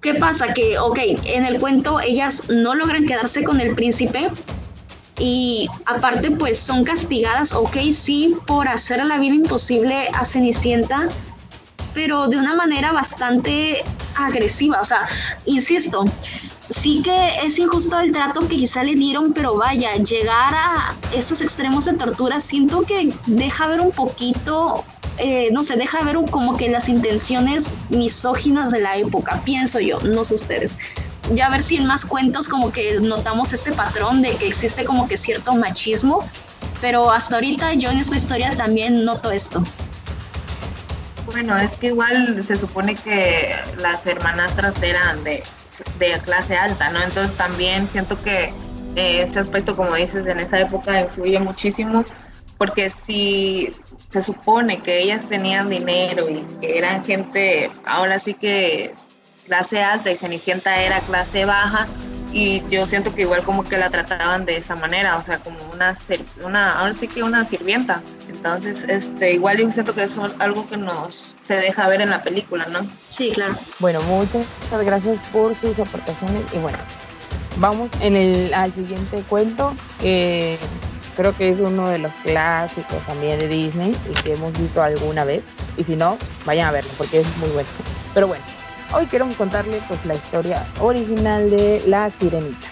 ¿qué 0.00 0.14
pasa? 0.14 0.52
Que, 0.52 0.78
ok, 0.78 0.98
en 1.24 1.44
el 1.44 1.60
cuento 1.60 2.00
ellas 2.00 2.44
no 2.48 2.74
logran 2.74 3.06
quedarse 3.06 3.44
con 3.44 3.60
el 3.60 3.74
príncipe 3.74 4.30
y 5.18 5.68
aparte 5.84 6.30
pues 6.30 6.58
son 6.58 6.82
castigadas, 6.82 7.52
ok, 7.52 7.76
sí, 7.92 8.34
por 8.46 8.68
hacer 8.68 9.04
la 9.04 9.18
vida 9.18 9.34
imposible 9.34 10.08
a 10.14 10.24
Cenicienta, 10.24 11.08
pero 11.92 12.28
de 12.28 12.38
una 12.38 12.54
manera 12.54 12.92
bastante 12.92 13.84
agresiva, 14.16 14.80
o 14.80 14.84
sea, 14.84 15.06
insisto, 15.44 16.04
sí 16.70 17.02
que 17.02 17.40
es 17.44 17.58
injusto 17.58 17.98
el 17.98 18.12
trato 18.12 18.40
que 18.48 18.56
quizá 18.56 18.82
le 18.82 18.94
dieron, 18.94 19.34
pero 19.34 19.56
vaya, 19.56 19.94
llegar 19.96 20.54
a 20.54 20.94
esos 21.14 21.40
extremos 21.42 21.84
de 21.84 21.94
tortura 21.94 22.40
siento 22.40 22.82
que 22.82 23.12
deja 23.26 23.66
ver 23.66 23.80
un 23.80 23.90
poquito 23.90 24.84
eh, 25.20 25.50
no 25.52 25.64
sé, 25.64 25.76
deja 25.76 26.02
ver 26.02 26.16
como 26.30 26.56
que 26.56 26.68
las 26.68 26.88
intenciones 26.88 27.78
misóginas 27.90 28.70
de 28.70 28.80
la 28.80 28.96
época, 28.96 29.42
pienso 29.44 29.78
yo, 29.78 30.00
no 30.00 30.24
sé 30.24 30.34
ustedes. 30.34 30.78
Ya 31.34 31.46
a 31.46 31.50
ver 31.50 31.62
si 31.62 31.76
en 31.76 31.86
más 31.86 32.04
cuentos 32.04 32.48
como 32.48 32.72
que 32.72 32.98
notamos 33.00 33.52
este 33.52 33.72
patrón 33.72 34.22
de 34.22 34.34
que 34.36 34.48
existe 34.48 34.84
como 34.84 35.08
que 35.08 35.16
cierto 35.16 35.54
machismo, 35.54 36.28
pero 36.80 37.10
hasta 37.10 37.36
ahorita 37.36 37.74
yo 37.74 37.90
en 37.90 37.98
esta 37.98 38.16
historia 38.16 38.56
también 38.56 39.04
noto 39.04 39.30
esto. 39.30 39.62
Bueno, 41.26 41.56
es 41.56 41.76
que 41.76 41.88
igual 41.88 42.42
se 42.42 42.56
supone 42.56 42.94
que 42.94 43.54
las 43.78 44.06
hermanastras 44.06 44.82
eran 44.82 45.22
de, 45.22 45.42
de 45.98 46.18
clase 46.22 46.56
alta, 46.56 46.90
¿no? 46.90 47.00
Entonces 47.02 47.36
también 47.36 47.88
siento 47.88 48.20
que 48.22 48.52
eh, 48.96 49.22
ese 49.22 49.38
aspecto, 49.38 49.76
como 49.76 49.94
dices, 49.94 50.26
en 50.26 50.40
esa 50.40 50.58
época 50.58 51.00
influye 51.02 51.38
muchísimo, 51.38 52.04
porque 52.60 52.90
si 52.90 53.74
se 54.08 54.20
supone 54.20 54.80
que 54.80 55.00
ellas 55.00 55.24
tenían 55.30 55.70
dinero 55.70 56.28
y 56.28 56.44
que 56.60 56.76
eran 56.76 57.02
gente, 57.02 57.70
ahora 57.86 58.18
sí 58.18 58.34
que 58.34 58.94
clase 59.46 59.82
alta 59.82 60.10
y 60.10 60.18
Cenicienta 60.18 60.82
era 60.82 61.00
clase 61.00 61.46
baja, 61.46 61.88
y 62.34 62.62
yo 62.68 62.86
siento 62.86 63.14
que 63.14 63.22
igual 63.22 63.44
como 63.44 63.64
que 63.64 63.78
la 63.78 63.88
trataban 63.88 64.44
de 64.44 64.58
esa 64.58 64.76
manera, 64.76 65.16
o 65.16 65.22
sea, 65.22 65.38
como 65.38 65.56
una, 65.72 65.94
una 66.44 66.78
ahora 66.78 66.92
sí 66.92 67.08
que 67.08 67.22
una 67.22 67.46
sirvienta. 67.46 68.02
Entonces, 68.28 68.84
este, 68.88 69.32
igual 69.32 69.56
yo 69.56 69.72
siento 69.72 69.94
que 69.94 70.02
es 70.02 70.18
algo 70.38 70.68
que 70.68 70.76
nos 70.76 71.34
se 71.40 71.54
deja 71.54 71.88
ver 71.88 72.02
en 72.02 72.10
la 72.10 72.22
película, 72.22 72.66
¿no? 72.66 72.86
Sí, 73.08 73.32
claro. 73.32 73.56
Bueno, 73.78 74.02
muchas 74.02 74.46
gracias 74.70 75.18
por 75.32 75.54
sus 75.56 75.78
aportaciones 75.78 76.42
y 76.52 76.58
bueno, 76.58 76.78
vamos 77.56 77.90
en 78.02 78.16
el 78.16 78.52
al 78.52 78.74
siguiente 78.74 79.24
cuento 79.30 79.74
que 80.02 80.58
creo 81.16 81.32
que 81.32 81.50
es 81.50 81.60
uno 81.60 81.88
de 81.88 81.98
los 81.98 82.12
clásicos 82.22 83.04
también 83.06 83.38
de 83.38 83.48
Disney 83.48 83.96
y 84.08 84.14
que 84.16 84.32
hemos 84.32 84.56
visto 84.58 84.82
alguna 84.82 85.24
vez 85.24 85.46
y 85.76 85.84
si 85.84 85.96
no, 85.96 86.18
vayan 86.44 86.68
a 86.68 86.72
verlo 86.72 86.90
porque 86.96 87.20
es 87.20 87.36
muy 87.36 87.50
bueno. 87.50 87.68
Pero 88.14 88.26
bueno, 88.26 88.44
Hoy 88.92 89.06
queremos 89.06 89.36
contarle 89.36 89.80
pues 89.86 90.04
la 90.04 90.14
historia 90.14 90.66
original 90.80 91.48
de 91.48 91.80
La 91.86 92.10
Sirenita. 92.10 92.68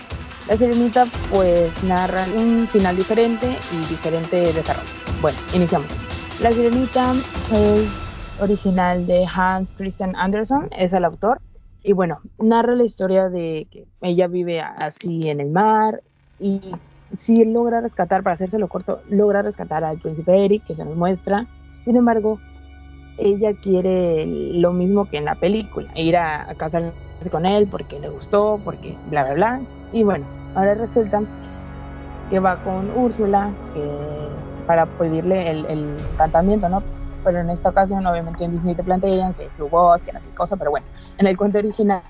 La 0.49 0.57
Sirenita 0.57 1.05
pues 1.29 1.81
narra 1.85 2.27
un 2.35 2.67
final 2.67 2.97
diferente 2.97 3.57
y 3.71 3.87
diferente 3.87 4.53
desarrollo. 4.53 4.89
Bueno, 5.21 5.39
iniciamos. 5.53 5.93
La 6.41 6.51
Sirenita 6.51 7.15
es 7.49 7.89
original 8.41 9.07
de 9.07 9.27
Hans 9.33 9.73
Christian 9.73 10.17
Andersen, 10.17 10.69
es 10.77 10.93
el 10.93 11.05
autor. 11.05 11.41
Y 11.85 11.93
bueno, 11.93 12.19
narra 12.39 12.75
la 12.75 12.83
historia 12.83 13.29
de 13.29 13.69
que 13.71 13.87
ella 14.01 14.27
vive 14.27 14.61
así 14.61 15.29
en 15.29 15.39
el 15.39 15.51
mar 15.51 16.03
y 16.41 16.61
si 17.13 17.45
logra 17.45 17.81
rescatar, 17.81 18.23
para 18.23 18.35
hacérselo 18.35 18.69
corto, 18.69 19.01
logra 19.09 19.43
rescatar 19.43 19.85
al 19.85 19.99
príncipe 19.99 20.45
Eric, 20.45 20.65
que 20.65 20.75
se 20.75 20.85
nos 20.85 20.97
muestra. 20.97 21.47
Sin 21.81 21.97
embargo, 21.97 22.39
ella 23.17 23.53
quiere 23.55 24.27
lo 24.27 24.73
mismo 24.73 25.07
que 25.07 25.19
en 25.19 25.25
la 25.25 25.35
película, 25.35 25.91
ir 25.97 26.17
a, 26.17 26.55
casarse 26.57 26.93
con 27.31 27.47
él 27.47 27.67
porque 27.69 27.99
le 27.99 28.09
gustó, 28.09 28.61
porque 28.65 28.97
bla, 29.11 29.25
bla, 29.25 29.35
bla. 29.35 29.61
Y 29.93 30.05
bueno, 30.05 30.25
ahora 30.55 30.75
resulta 30.75 31.23
que 32.31 32.39
va 32.39 32.63
con 32.63 32.91
Úrsula 32.97 33.51
para 34.67 34.87
pedirle 34.87 35.51
el, 35.51 35.97
encantamiento, 36.13 36.69
¿no? 36.69 36.83
Pero 37.25 37.41
en 37.41 37.51
esta 37.51 37.71
ocasión, 37.71 38.07
obviamente 38.07 38.45
en 38.45 38.53
Disney 38.53 38.75
te 38.75 38.85
plantean 38.85 39.35
que 39.35 39.49
su 39.57 39.69
voz, 39.69 40.03
que 40.03 40.13
no 40.13 40.21
sé 40.21 40.29
cosa, 40.35 40.57
pero 40.57 40.71
bueno, 40.71 40.87
en 41.17 41.27
el 41.27 41.37
cuento 41.37 41.59
original 41.59 42.03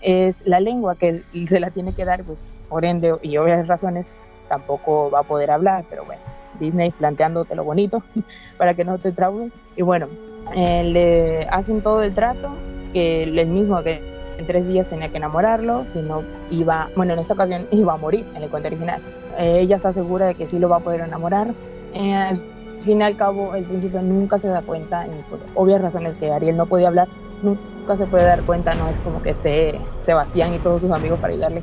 es 0.00 0.44
la 0.46 0.58
lengua 0.58 0.96
que 0.96 1.22
se 1.48 1.60
la 1.60 1.70
tiene 1.70 1.92
que 1.92 2.04
dar, 2.04 2.24
pues 2.24 2.42
por 2.68 2.84
ende 2.84 3.16
y 3.22 3.36
obvias 3.36 3.66
razones 3.66 4.10
tampoco 4.48 5.10
va 5.10 5.20
a 5.20 5.24
poder 5.24 5.50
hablar, 5.50 5.84
pero 5.88 6.04
bueno 6.04 6.22
Disney 6.58 6.90
planteándote 6.90 7.54
lo 7.54 7.64
bonito 7.64 8.02
para 8.58 8.74
que 8.74 8.84
no 8.84 8.98
te 8.98 9.12
traumes. 9.12 9.52
Y 9.76 9.82
bueno, 9.82 10.08
eh, 10.54 10.82
le 10.84 11.46
hacen 11.50 11.82
todo 11.82 12.02
el 12.02 12.14
trato, 12.14 12.50
que 12.92 13.24
el 13.24 13.46
mismo 13.48 13.82
que 13.82 14.00
en 14.38 14.46
tres 14.46 14.66
días 14.66 14.88
tenía 14.88 15.08
que 15.08 15.16
enamorarlo, 15.16 15.86
si 15.86 16.00
no 16.00 16.22
iba, 16.50 16.90
bueno, 16.94 17.14
en 17.14 17.18
esta 17.18 17.34
ocasión 17.34 17.66
iba 17.72 17.94
a 17.94 17.96
morir 17.96 18.26
en 18.34 18.42
el 18.42 18.50
cuento 18.50 18.68
original. 18.68 19.00
Eh, 19.38 19.60
ella 19.60 19.76
está 19.76 19.92
segura 19.92 20.26
de 20.26 20.34
que 20.34 20.46
sí 20.46 20.58
lo 20.58 20.68
va 20.68 20.76
a 20.76 20.80
poder 20.80 21.00
enamorar. 21.00 21.52
Eh, 21.94 22.14
al 22.14 22.40
fin 22.82 23.00
y 23.00 23.04
al 23.04 23.16
cabo, 23.16 23.54
el 23.54 23.64
príncipe 23.64 24.00
nunca 24.02 24.38
se 24.38 24.48
da 24.48 24.62
cuenta, 24.62 25.06
y 25.06 25.22
por 25.30 25.40
obvias 25.54 25.80
razones 25.80 26.14
que 26.14 26.30
Ariel 26.30 26.56
no 26.56 26.66
podía 26.66 26.88
hablar, 26.88 27.08
nunca 27.42 27.96
se 27.96 28.06
puede 28.06 28.24
dar 28.24 28.44
cuenta, 28.44 28.74
no 28.74 28.88
es 28.88 28.96
como 28.98 29.20
que 29.20 29.30
esté 29.30 29.80
Sebastián 30.04 30.54
y 30.54 30.58
todos 30.58 30.80
sus 30.82 30.90
amigos 30.90 31.18
para 31.20 31.32
ayudarle 31.32 31.62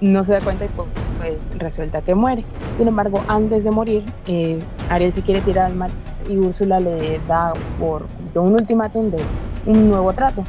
no 0.00 0.24
se 0.24 0.32
da 0.32 0.40
cuenta 0.40 0.64
y 0.64 0.68
pues, 0.68 0.88
pues, 1.16 1.48
resulta 1.58 2.02
que 2.02 2.14
muere. 2.14 2.44
Sin 2.76 2.88
embargo, 2.88 3.24
antes 3.26 3.64
de 3.64 3.70
morir, 3.70 4.04
eh, 4.26 4.64
Ariel 4.88 5.12
se 5.12 5.22
quiere 5.22 5.42
tirar 5.42 5.66
al 5.66 5.74
mar 5.74 5.90
y 6.28 6.36
Úrsula 6.36 6.78
le 6.80 7.18
da 7.20 7.54
por 7.76 8.06
un 8.34 8.52
ultimátum 8.52 9.10
de 9.10 9.24
un 9.66 9.88
nuevo 9.88 10.12
trato, 10.12 10.46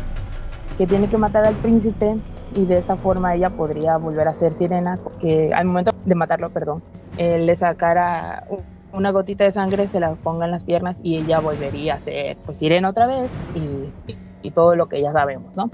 que 0.77 0.85
tiene 0.87 1.09
que 1.09 1.17
matar 1.17 1.45
al 1.45 1.55
príncipe 1.57 2.15
y 2.55 2.65
de 2.65 2.77
esta 2.77 2.95
forma 2.95 3.35
ella 3.35 3.49
podría 3.49 3.97
volver 3.97 4.27
a 4.27 4.33
ser 4.33 4.53
sirena, 4.53 4.99
que 5.19 5.51
al 5.53 5.65
momento 5.65 5.91
de 6.05 6.15
matarlo, 6.15 6.49
perdón, 6.51 6.81
le 7.17 7.55
sacara 7.55 8.43
una 8.91 9.11
gotita 9.11 9.43
de 9.43 9.51
sangre, 9.51 9.89
se 9.89 9.99
la 9.99 10.15
ponga 10.15 10.45
en 10.45 10.51
las 10.51 10.63
piernas 10.63 10.97
y 11.03 11.17
ella 11.17 11.39
volvería 11.39 11.95
a 11.95 11.99
ser 11.99 12.37
pues, 12.45 12.57
sirena 12.57 12.89
otra 12.89 13.07
vez 13.07 13.35
y 13.53 14.51
todo 14.51 14.75
lo 14.75 14.87
que 14.87 15.01
ya 15.01 15.11
sabemos, 15.11 15.55
¿no? 15.55 15.69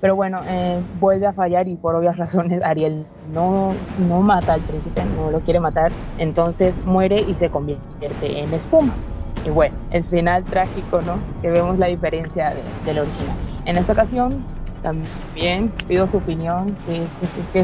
Pero 0.00 0.14
bueno, 0.14 0.42
eh, 0.46 0.80
vuelve 0.92 1.26
a 1.26 1.32
fallar 1.32 1.68
y 1.68 1.76
por 1.76 1.94
obvias 1.94 2.16
razones 2.16 2.62
Ariel 2.64 3.06
no, 3.24 3.76
no 3.96 4.20
mata 4.20 4.52
al 4.54 4.62
príncipe, 4.62 5.04
no 5.04 5.30
lo 5.30 5.40
quiere 5.40 5.60
matar, 5.60 5.92
entonces 6.16 6.78
muere 6.84 7.20
y 7.20 7.34
se 7.34 7.50
convierte 7.50 8.40
en 8.40 8.54
espuma. 8.54 8.98
Y 9.42 9.50
bueno, 9.50 9.76
el 9.90 10.04
final 10.04 10.44
trágico, 10.46 11.02
¿no? 11.02 11.22
Que 11.40 11.50
vemos 11.50 11.78
la 11.78 11.86
diferencia 11.86 12.52
del 12.84 12.98
original. 12.98 13.38
En 13.64 13.76
esta 13.76 13.92
ocasión 13.92 14.44
también 14.82 15.72
pido 15.86 16.08
su 16.08 16.16
opinión, 16.16 16.76
¿qué, 16.84 17.10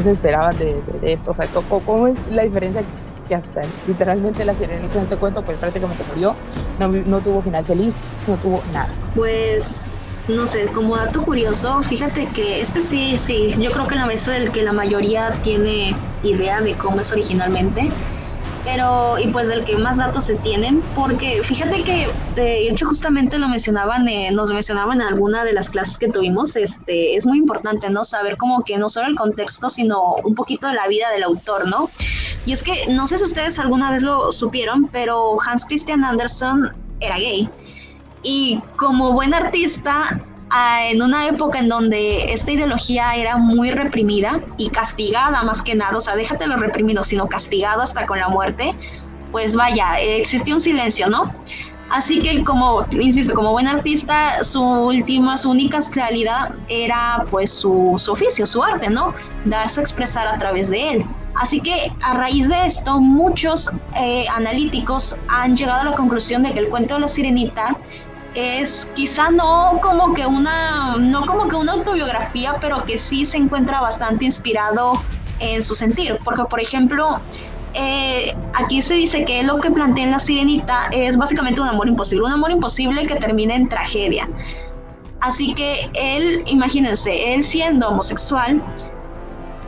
se 0.01 0.11
esperaba 0.11 0.53
de, 0.53 0.83
esto? 1.01 1.31
O 1.31 1.33
sea, 1.33 1.49
¿cómo, 1.49 2.07
es 2.07 2.19
la 2.25 2.43
diferencia 2.43 2.85
que 3.27 3.35
hasta 3.35 3.67
literalmente 3.85 4.45
la 4.45 4.55
sirenita 4.55 4.97
en 4.97 5.05
este 5.05 5.17
cuento 5.17 5.43
pues 5.43 5.57
prácticamente 5.57 6.03
murió, 6.03 6.35
no, 6.77 6.87
no 6.87 7.21
tuvo 7.21 7.41
final 7.41 7.65
feliz, 7.65 7.95
no 8.25 8.37
tuvo 8.37 8.63
nada? 8.65 8.97
Pues 9.13 9.92
no 10.27 10.47
sé, 10.47 10.67
como 10.67 10.95
dato 10.95 11.23
curioso, 11.23 11.81
fíjate 11.81 12.27
que 12.33 12.61
este 12.61 12.81
sí, 12.81 13.17
sí, 13.17 13.53
yo 13.57 13.71
creo 13.71 13.87
que 13.87 13.95
la 13.95 14.05
mesa 14.05 14.31
del 14.31 14.51
que 14.51 14.63
la 14.63 14.71
mayoría 14.71 15.31
tiene 15.43 15.95
idea 16.21 16.61
de 16.61 16.75
cómo 16.75 17.01
es 17.01 17.11
originalmente, 17.11 17.91
pero 18.63 19.19
y 19.19 19.27
pues 19.27 19.49
del 19.49 19.65
que 19.65 19.75
más 19.77 19.97
datos 19.97 20.25
se 20.25 20.35
tienen, 20.35 20.81
porque 20.95 21.41
fíjate 21.43 21.83
que 21.83 22.07
de 22.35 22.69
hecho 22.69 22.85
justamente 22.85 23.37
lo 23.37 23.49
mencionaban, 23.49 24.07
eh, 24.07 24.31
nos 24.31 24.51
mencionaban 24.53 25.01
en 25.01 25.07
alguna 25.07 25.43
de 25.43 25.51
las 25.51 25.69
clases 25.69 25.97
que 25.97 26.07
tuvimos, 26.07 26.55
este, 26.55 27.15
es 27.15 27.25
muy 27.25 27.37
importante, 27.37 27.89
¿no? 27.89 28.05
Saber 28.05 28.37
como 28.37 28.63
que 28.63 28.77
no 28.77 28.87
solo 28.87 29.07
el 29.07 29.15
contexto, 29.15 29.69
sino 29.69 30.15
un 30.23 30.35
poquito 30.35 30.67
de 30.67 30.75
la 30.75 30.87
vida 30.87 31.09
del 31.11 31.23
autor, 31.23 31.67
¿no? 31.67 31.91
Y 32.45 32.53
es 32.53 32.63
que 32.63 32.87
no 32.87 33.07
sé 33.07 33.17
si 33.17 33.25
ustedes 33.25 33.59
alguna 33.59 33.91
vez 33.91 34.01
lo 34.01 34.31
supieron, 34.31 34.87
pero 34.87 35.35
Hans 35.45 35.65
Christian 35.65 36.05
Andersen 36.05 36.71
era 37.01 37.17
gay. 37.17 37.49
Y 38.23 38.61
como 38.77 39.11
buen 39.11 39.33
artista, 39.33 40.21
en 40.89 41.01
una 41.01 41.27
época 41.27 41.59
en 41.59 41.67
donde 41.67 42.31
esta 42.31 42.51
ideología 42.51 43.15
era 43.15 43.37
muy 43.37 43.71
reprimida 43.71 44.41
y 44.57 44.69
castigada 44.69 45.43
más 45.43 45.61
que 45.61 45.75
nada, 45.75 45.97
o 45.97 46.01
sea, 46.01 46.15
déjate 46.15 46.47
lo 46.47 46.57
reprimido, 46.57 47.03
sino 47.03 47.27
castigado 47.27 47.81
hasta 47.81 48.05
con 48.05 48.19
la 48.19 48.29
muerte, 48.29 48.75
pues 49.31 49.55
vaya, 49.55 49.99
existía 49.99 50.53
un 50.53 50.61
silencio, 50.61 51.09
¿no? 51.09 51.33
Así 51.89 52.21
que 52.21 52.43
como, 52.43 52.85
insisto, 52.91 53.33
como 53.35 53.51
buen 53.51 53.67
artista, 53.67 54.43
su 54.43 54.63
última, 54.63 55.37
su 55.37 55.51
única 55.51 55.79
realidad 55.93 56.51
era 56.67 57.25
pues 57.29 57.51
su, 57.51 57.93
su, 57.97 58.11
oficio, 58.11 58.47
su 58.47 58.63
arte, 58.63 58.89
¿no? 58.89 59.13
Darse 59.45 59.79
a 59.79 59.83
expresar 59.83 60.27
a 60.27 60.37
través 60.37 60.69
de 60.69 60.91
él. 60.91 61.05
Así 61.35 61.59
que 61.61 61.91
a 62.03 62.13
raíz 62.13 62.47
de 62.47 62.65
esto, 62.65 62.99
muchos 62.99 63.71
eh, 63.95 64.25
analíticos 64.33 65.15
han 65.27 65.55
llegado 65.55 65.81
a 65.81 65.83
la 65.85 65.95
conclusión 65.95 66.43
de 66.43 66.53
que 66.53 66.59
el 66.59 66.69
cuento 66.69 66.95
de 66.95 67.01
la 67.01 67.07
sirenita 67.07 67.75
es 68.35 68.89
quizá 68.95 69.29
no 69.29 69.79
como 69.81 70.13
que 70.13 70.25
una 70.25 70.97
no 70.97 71.25
como 71.25 71.47
que 71.47 71.55
una 71.55 71.73
autobiografía, 71.73 72.55
pero 72.59 72.85
que 72.85 72.97
sí 72.97 73.25
se 73.25 73.37
encuentra 73.37 73.81
bastante 73.81 74.25
inspirado 74.25 74.93
en 75.39 75.63
su 75.63 75.75
sentir, 75.75 76.19
porque 76.23 76.43
por 76.45 76.59
ejemplo 76.59 77.19
eh, 77.73 78.35
aquí 78.53 78.81
se 78.81 78.95
dice 78.95 79.25
que 79.25 79.43
lo 79.43 79.59
que 79.59 79.71
plantea 79.71 80.05
en 80.05 80.11
la 80.11 80.19
sirenita 80.19 80.87
es 80.91 81.17
básicamente 81.17 81.61
un 81.61 81.67
amor 81.67 81.87
imposible, 81.87 82.25
un 82.25 82.31
amor 82.31 82.51
imposible 82.51 83.05
que 83.07 83.15
termina 83.15 83.55
en 83.55 83.67
tragedia. 83.67 84.29
Así 85.19 85.53
que 85.53 85.89
él, 85.93 86.43
imagínense, 86.47 87.33
él 87.33 87.43
siendo 87.43 87.87
homosexual 87.89 88.61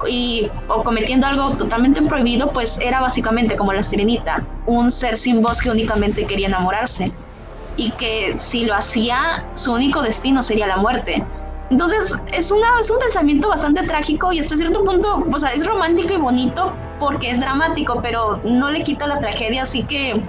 y 0.07 0.51
o 0.67 0.83
cometiendo 0.83 1.25
algo 1.25 1.51
totalmente 1.51 2.01
prohibido, 2.01 2.51
pues 2.51 2.77
era 2.79 2.99
básicamente 2.99 3.55
como 3.55 3.73
la 3.73 3.81
sirenita, 3.81 4.45
un 4.65 4.91
ser 4.91 5.17
sin 5.17 5.41
voz 5.41 5.61
que 5.61 5.69
únicamente 5.71 6.25
quería 6.25 6.47
enamorarse 6.47 7.11
y 7.77 7.91
que 7.91 8.37
si 8.37 8.65
lo 8.65 8.75
hacía, 8.75 9.45
su 9.55 9.73
único 9.73 10.01
destino 10.01 10.41
sería 10.41 10.67
la 10.67 10.77
muerte. 10.77 11.23
Entonces 11.69 12.15
es, 12.31 12.51
una, 12.51 12.79
es 12.79 12.89
un 12.89 12.99
pensamiento 12.99 13.49
bastante 13.49 13.83
trágico 13.83 14.31
y 14.31 14.39
hasta 14.39 14.55
cierto 14.55 14.83
punto, 14.83 15.25
o 15.31 15.39
sea, 15.39 15.49
es 15.53 15.65
romántico 15.65 16.13
y 16.13 16.17
bonito 16.17 16.73
porque 16.99 17.31
es 17.31 17.39
dramático, 17.39 17.99
pero 18.01 18.39
no 18.43 18.69
le 18.69 18.83
quita 18.83 19.07
la 19.07 19.19
tragedia, 19.19 19.63
así 19.63 19.83
que, 19.83 20.21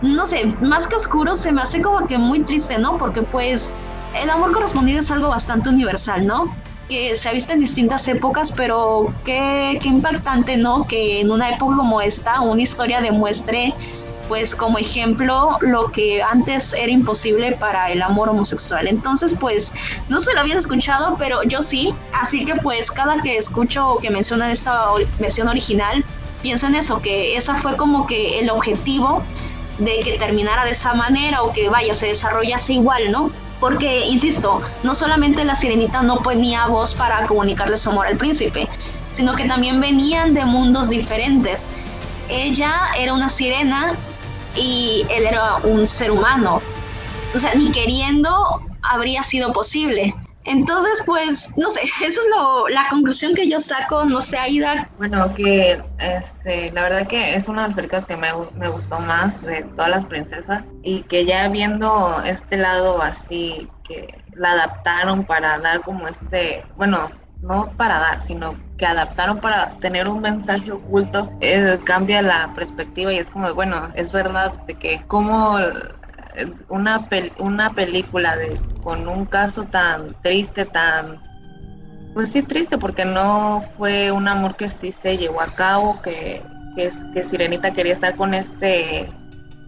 no 0.00 0.26
sé, 0.26 0.46
más 0.62 0.86
que 0.86 0.96
oscuro 0.96 1.36
se 1.36 1.52
me 1.52 1.60
hace 1.60 1.82
como 1.82 2.06
que 2.06 2.18
muy 2.18 2.40
triste, 2.40 2.78
¿no? 2.78 2.96
Porque 2.96 3.22
pues 3.22 3.74
el 4.14 4.30
amor 4.30 4.52
correspondido 4.52 5.00
es 5.00 5.10
algo 5.10 5.28
bastante 5.28 5.68
universal, 5.68 6.26
¿no? 6.26 6.54
Que 6.88 7.16
se 7.16 7.28
ha 7.28 7.32
visto 7.32 7.52
en 7.52 7.60
distintas 7.60 8.08
épocas, 8.08 8.50
pero 8.50 9.14
qué, 9.24 9.78
qué 9.80 9.88
impactante, 9.88 10.56
¿no? 10.56 10.86
Que 10.86 11.20
en 11.20 11.30
una 11.30 11.50
época 11.50 11.76
como 11.76 12.00
esta, 12.00 12.40
una 12.40 12.62
historia 12.62 13.00
demuestre 13.00 13.74
pues 14.28 14.54
como 14.54 14.78
ejemplo 14.78 15.58
lo 15.60 15.90
que 15.90 16.22
antes 16.22 16.72
era 16.72 16.90
imposible 16.90 17.52
para 17.52 17.90
el 17.90 18.02
amor 18.02 18.28
homosexual. 18.28 18.86
Entonces, 18.86 19.34
pues 19.38 19.72
no 20.08 20.20
se 20.20 20.32
lo 20.34 20.40
habían 20.40 20.58
escuchado, 20.58 21.16
pero 21.18 21.42
yo 21.42 21.62
sí. 21.62 21.94
Así 22.12 22.44
que 22.44 22.54
pues 22.56 22.90
cada 22.90 23.20
que 23.22 23.36
escucho 23.36 23.98
que 24.00 24.10
mencionan 24.10 24.50
esta 24.50 24.84
versión 25.18 25.48
original, 25.48 26.04
pienso 26.42 26.66
en 26.66 26.74
eso, 26.74 27.00
que 27.00 27.36
esa 27.36 27.54
fue 27.54 27.76
como 27.76 28.06
que 28.06 28.40
el 28.40 28.50
objetivo 28.50 29.22
de 29.78 30.00
que 30.00 30.18
terminara 30.18 30.64
de 30.64 30.72
esa 30.72 30.94
manera 30.94 31.42
o 31.42 31.52
que 31.52 31.68
vaya, 31.68 31.94
se 31.94 32.06
desarrollase 32.08 32.74
igual, 32.74 33.10
¿no? 33.10 33.30
Porque, 33.60 34.06
insisto, 34.06 34.60
no 34.82 34.94
solamente 34.94 35.44
la 35.44 35.54
sirenita 35.54 36.02
no 36.02 36.22
ponía 36.22 36.66
voz 36.66 36.94
para 36.94 37.26
comunicarle 37.26 37.76
su 37.76 37.90
amor 37.90 38.06
al 38.06 38.16
príncipe, 38.16 38.68
sino 39.12 39.36
que 39.36 39.44
también 39.44 39.80
venían 39.80 40.34
de 40.34 40.44
mundos 40.44 40.88
diferentes. 40.88 41.70
Ella 42.28 42.74
era 42.98 43.14
una 43.14 43.28
sirena 43.28 43.96
y 44.54 45.06
él 45.10 45.26
era 45.26 45.56
un 45.58 45.86
ser 45.86 46.10
humano. 46.10 46.62
O 47.34 47.38
sea, 47.38 47.54
ni 47.54 47.72
queriendo 47.72 48.62
habría 48.82 49.22
sido 49.22 49.52
posible. 49.52 50.14
Entonces, 50.44 51.02
pues, 51.06 51.50
no 51.56 51.70
sé, 51.70 51.80
eso 52.04 52.20
es 52.20 52.26
lo, 52.36 52.68
la 52.68 52.88
conclusión 52.90 53.34
que 53.34 53.48
yo 53.48 53.60
saco, 53.60 54.04
no 54.04 54.20
sé, 54.20 54.38
Aida. 54.38 54.88
Bueno, 54.98 55.32
que 55.34 55.80
este, 55.98 56.72
la 56.72 56.82
verdad 56.82 57.06
que 57.06 57.34
es 57.34 57.48
una 57.48 57.62
de 57.62 57.68
las 57.68 57.76
películas 57.76 58.06
que 58.06 58.16
me, 58.16 58.28
me 58.56 58.68
gustó 58.68 58.98
más 59.00 59.42
de 59.42 59.62
todas 59.62 59.90
las 59.90 60.04
princesas 60.04 60.72
y 60.82 61.02
que 61.02 61.24
ya 61.24 61.48
viendo 61.48 62.20
este 62.24 62.56
lado 62.56 63.00
así, 63.00 63.68
que 63.84 64.22
la 64.34 64.52
adaptaron 64.52 65.24
para 65.24 65.58
dar 65.58 65.82
como 65.82 66.08
este, 66.08 66.64
bueno, 66.76 67.10
no 67.40 67.70
para 67.76 67.98
dar, 67.98 68.22
sino 68.22 68.56
que 68.82 68.86
adaptaron 68.86 69.38
para 69.38 69.70
tener 69.78 70.08
un 70.08 70.20
mensaje 70.20 70.72
oculto, 70.72 71.30
eh, 71.40 71.78
cambia 71.84 72.20
la 72.20 72.52
perspectiva 72.52 73.12
y 73.12 73.18
es 73.18 73.30
como, 73.30 73.54
bueno, 73.54 73.92
es 73.94 74.10
verdad 74.10 74.54
de 74.66 74.74
que 74.74 75.00
como 75.06 75.56
una, 76.68 77.08
una 77.38 77.74
película 77.74 78.34
de, 78.34 78.60
con 78.82 79.06
un 79.06 79.24
caso 79.24 79.66
tan 79.66 80.16
triste, 80.20 80.64
tan... 80.64 81.20
Pues 82.12 82.32
sí, 82.32 82.42
triste, 82.42 82.76
porque 82.76 83.04
no 83.04 83.62
fue 83.76 84.10
un 84.10 84.26
amor 84.26 84.56
que 84.56 84.68
sí 84.68 84.90
se 84.90 85.16
llevó 85.16 85.42
a 85.42 85.54
cabo, 85.54 86.02
que, 86.02 86.42
que, 86.74 86.90
que 87.14 87.22
Sirenita 87.22 87.72
quería 87.72 87.92
estar 87.92 88.16
con 88.16 88.34
este 88.34 89.08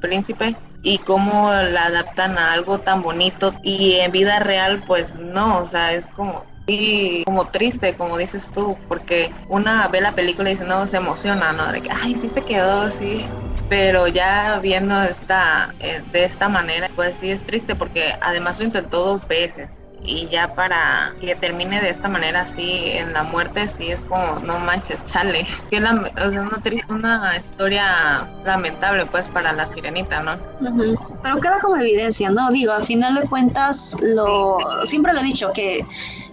príncipe 0.01 0.57
y 0.83 0.99
cómo 0.99 1.53
la 1.53 1.85
adaptan 1.85 2.37
a 2.37 2.53
algo 2.53 2.81
tan 2.81 3.01
bonito 3.01 3.55
y 3.63 3.93
en 3.93 4.11
vida 4.11 4.41
real 4.41 4.83
pues 4.85 5.21
no, 5.21 5.61
o 5.61 5.67
sea, 5.69 5.93
es 5.93 6.07
como 6.11 6.53
y 6.67 7.25
como 7.25 7.49
triste, 7.49 7.95
como 7.95 8.17
dices 8.17 8.49
tú, 8.53 8.77
porque 8.89 9.31
una 9.49 9.87
ve 9.89 10.01
la 10.01 10.15
película 10.15 10.51
y 10.51 10.55
dice, 10.55 10.65
no, 10.65 10.87
se 10.87 10.97
emociona, 10.97 11.53
¿no? 11.53 11.71
De 11.71 11.83
que, 11.83 11.91
ay, 11.91 12.15
sí 12.15 12.29
se 12.29 12.43
quedó 12.43 12.83
así, 12.83 13.27
pero 13.69 14.07
ya 14.09 14.59
viendo 14.61 15.01
esta 15.03 15.75
eh, 15.81 16.03
de 16.13 16.25
esta 16.25 16.49
manera 16.49 16.89
pues 16.95 17.17
sí 17.17 17.31
es 17.31 17.45
triste 17.45 17.75
porque 17.75 18.15
además 18.21 18.59
lo 18.59 18.65
intentó 18.65 19.05
dos 19.05 19.27
veces. 19.27 19.71
Y 20.07 20.29
ya 20.29 20.55
para 20.55 21.15
que 21.19 21.35
termine 21.35 21.81
de 21.81 21.89
esta 21.89 22.09
manera 22.09 22.43
así 22.43 22.91
en 22.91 23.15
la 23.15 23.23
muerte 23.23 23.69
sí 23.69 23.91
es 23.91 24.05
como 24.05 24.39
no 24.41 24.59
manches 24.59 25.03
chale 25.07 25.47
que 25.71 25.77
es 25.77 25.83
una, 25.83 26.61
una, 26.91 27.37
historia 27.39 28.29
lamentable 28.45 29.07
pues 29.07 29.27
para 29.29 29.55
la 29.55 29.67
sirenita 29.67 30.23
no 30.23 30.39
pero 31.23 31.41
queda 31.41 31.59
como 31.59 31.77
evidencia 31.77 32.29
no 32.29 32.51
digo 32.51 32.73
a 32.73 32.81
final 32.81 33.15
de 33.15 33.23
cuentas 33.23 33.97
lo 34.03 34.59
siempre 34.85 35.15
lo 35.15 35.21
he 35.21 35.25
dicho 35.25 35.55
que 35.55 35.87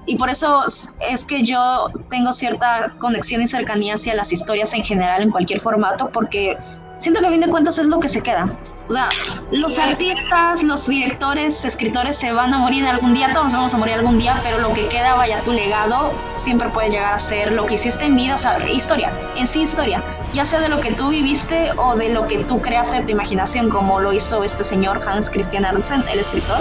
y 0.06 0.18
por 0.18 0.30
eso 0.30 0.64
es 1.00 1.26
que 1.26 1.44
yo 1.44 1.90
tengo 2.10 2.34
cierta 2.34 2.96
conexión 3.00 3.42
y 3.42 3.48
cercanía 3.48 3.96
hacia 3.96 4.16
las 4.16 4.32
historias 4.32 4.74
en 4.74 4.84
general 4.84 5.22
en 5.22 5.30
cualquier 5.30 5.60
formato 5.60 6.10
porque 6.12 6.58
siento 7.02 7.20
que 7.20 7.28
a 7.28 7.30
fin 7.30 7.42
de 7.42 7.50
cuentas 7.50 7.78
es 7.78 7.88
lo 7.88 8.00
que 8.00 8.08
se 8.08 8.22
queda. 8.22 8.58
O 8.88 8.94
sea, 8.94 9.10
los 9.52 9.80
artistas, 9.80 10.64
los 10.64 10.86
directores, 10.88 11.64
escritores 11.66 12.18
se 12.18 12.34
van 12.34 12.54
a 12.54 12.58
morir 12.58 12.86
algún 12.86 13.14
día, 13.14 13.32
todos 13.32 13.54
vamos 13.54 13.74
a 13.74 13.78
morir 13.78 13.96
algún 13.96 14.20
día, 14.20 14.40
pero 14.44 14.60
lo 14.60 14.74
que 14.74 14.88
queda, 14.88 15.16
vaya, 15.16 15.42
tu 15.44 15.54
legado 15.54 16.12
siempre 16.36 16.68
puede 16.70 16.90
llegar 16.90 17.14
a 17.14 17.18
ser 17.18 17.54
lo 17.54 17.66
que 17.66 17.76
hiciste 17.76 18.06
en 18.06 18.16
vida, 18.16 18.36
o 18.36 18.38
sea, 18.38 18.70
historia, 18.70 19.12
en 19.38 19.48
sí 19.48 19.62
historia, 19.62 20.04
ya 20.34 20.46
sea 20.46 20.60
de 20.60 20.68
lo 20.68 20.82
que 20.82 20.92
tú 20.92 21.10
viviste 21.10 21.72
o 21.78 21.96
de 21.96 22.10
lo 22.10 22.28
que 22.28 22.40
tú 22.44 22.62
creaste 22.62 22.98
de 22.98 23.04
tu 23.04 23.12
imaginación, 23.12 23.70
como 23.70 24.00
lo 24.00 24.12
hizo 24.14 24.44
este 24.44 24.64
señor 24.64 25.02
Hans 25.08 25.30
Christian 25.30 25.64
Andersen, 25.64 26.04
el 26.12 26.20
escritor 26.20 26.60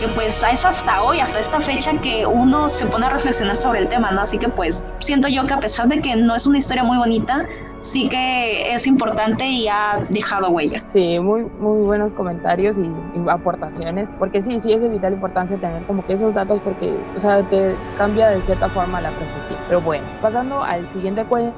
que 0.00 0.08
pues 0.08 0.42
es 0.42 0.64
hasta 0.64 1.02
hoy, 1.02 1.20
hasta 1.20 1.38
esta 1.38 1.60
fecha 1.60 1.92
que 2.00 2.26
uno 2.26 2.70
se 2.70 2.86
pone 2.86 3.06
a 3.06 3.10
reflexionar 3.10 3.54
sobre 3.54 3.80
el 3.80 3.88
tema, 3.88 4.10
¿no? 4.10 4.22
Así 4.22 4.38
que 4.38 4.48
pues 4.48 4.82
siento 5.00 5.28
yo 5.28 5.46
que 5.46 5.54
a 5.54 5.60
pesar 5.60 5.88
de 5.88 6.00
que 6.00 6.16
no 6.16 6.34
es 6.34 6.46
una 6.46 6.56
historia 6.56 6.82
muy 6.82 6.96
bonita, 6.96 7.46
sí 7.80 8.08
que 8.08 8.74
es 8.74 8.86
importante 8.86 9.46
y 9.46 9.68
ha 9.68 10.06
dejado 10.08 10.48
huella. 10.50 10.82
Sí, 10.86 11.18
muy, 11.20 11.44
muy 11.58 11.84
buenos 11.84 12.14
comentarios 12.14 12.78
y, 12.78 12.90
aportaciones, 13.28 14.08
porque 14.18 14.40
sí, 14.40 14.60
sí 14.62 14.72
es 14.72 14.80
de 14.80 14.88
vital 14.88 15.12
importancia 15.12 15.58
tener 15.58 15.84
como 15.84 16.04
que 16.04 16.14
esos 16.14 16.32
datos 16.32 16.60
porque, 16.64 16.98
o 17.14 17.20
sea, 17.20 17.42
te 17.42 17.76
cambia 17.96 18.28
de 18.28 18.40
cierta 18.40 18.68
forma 18.70 19.00
la 19.00 19.10
perspectiva. 19.10 19.60
Pero 19.68 19.82
bueno, 19.82 20.06
pasando 20.20 20.62
al 20.62 20.90
siguiente 20.90 21.24
cuento, 21.26 21.54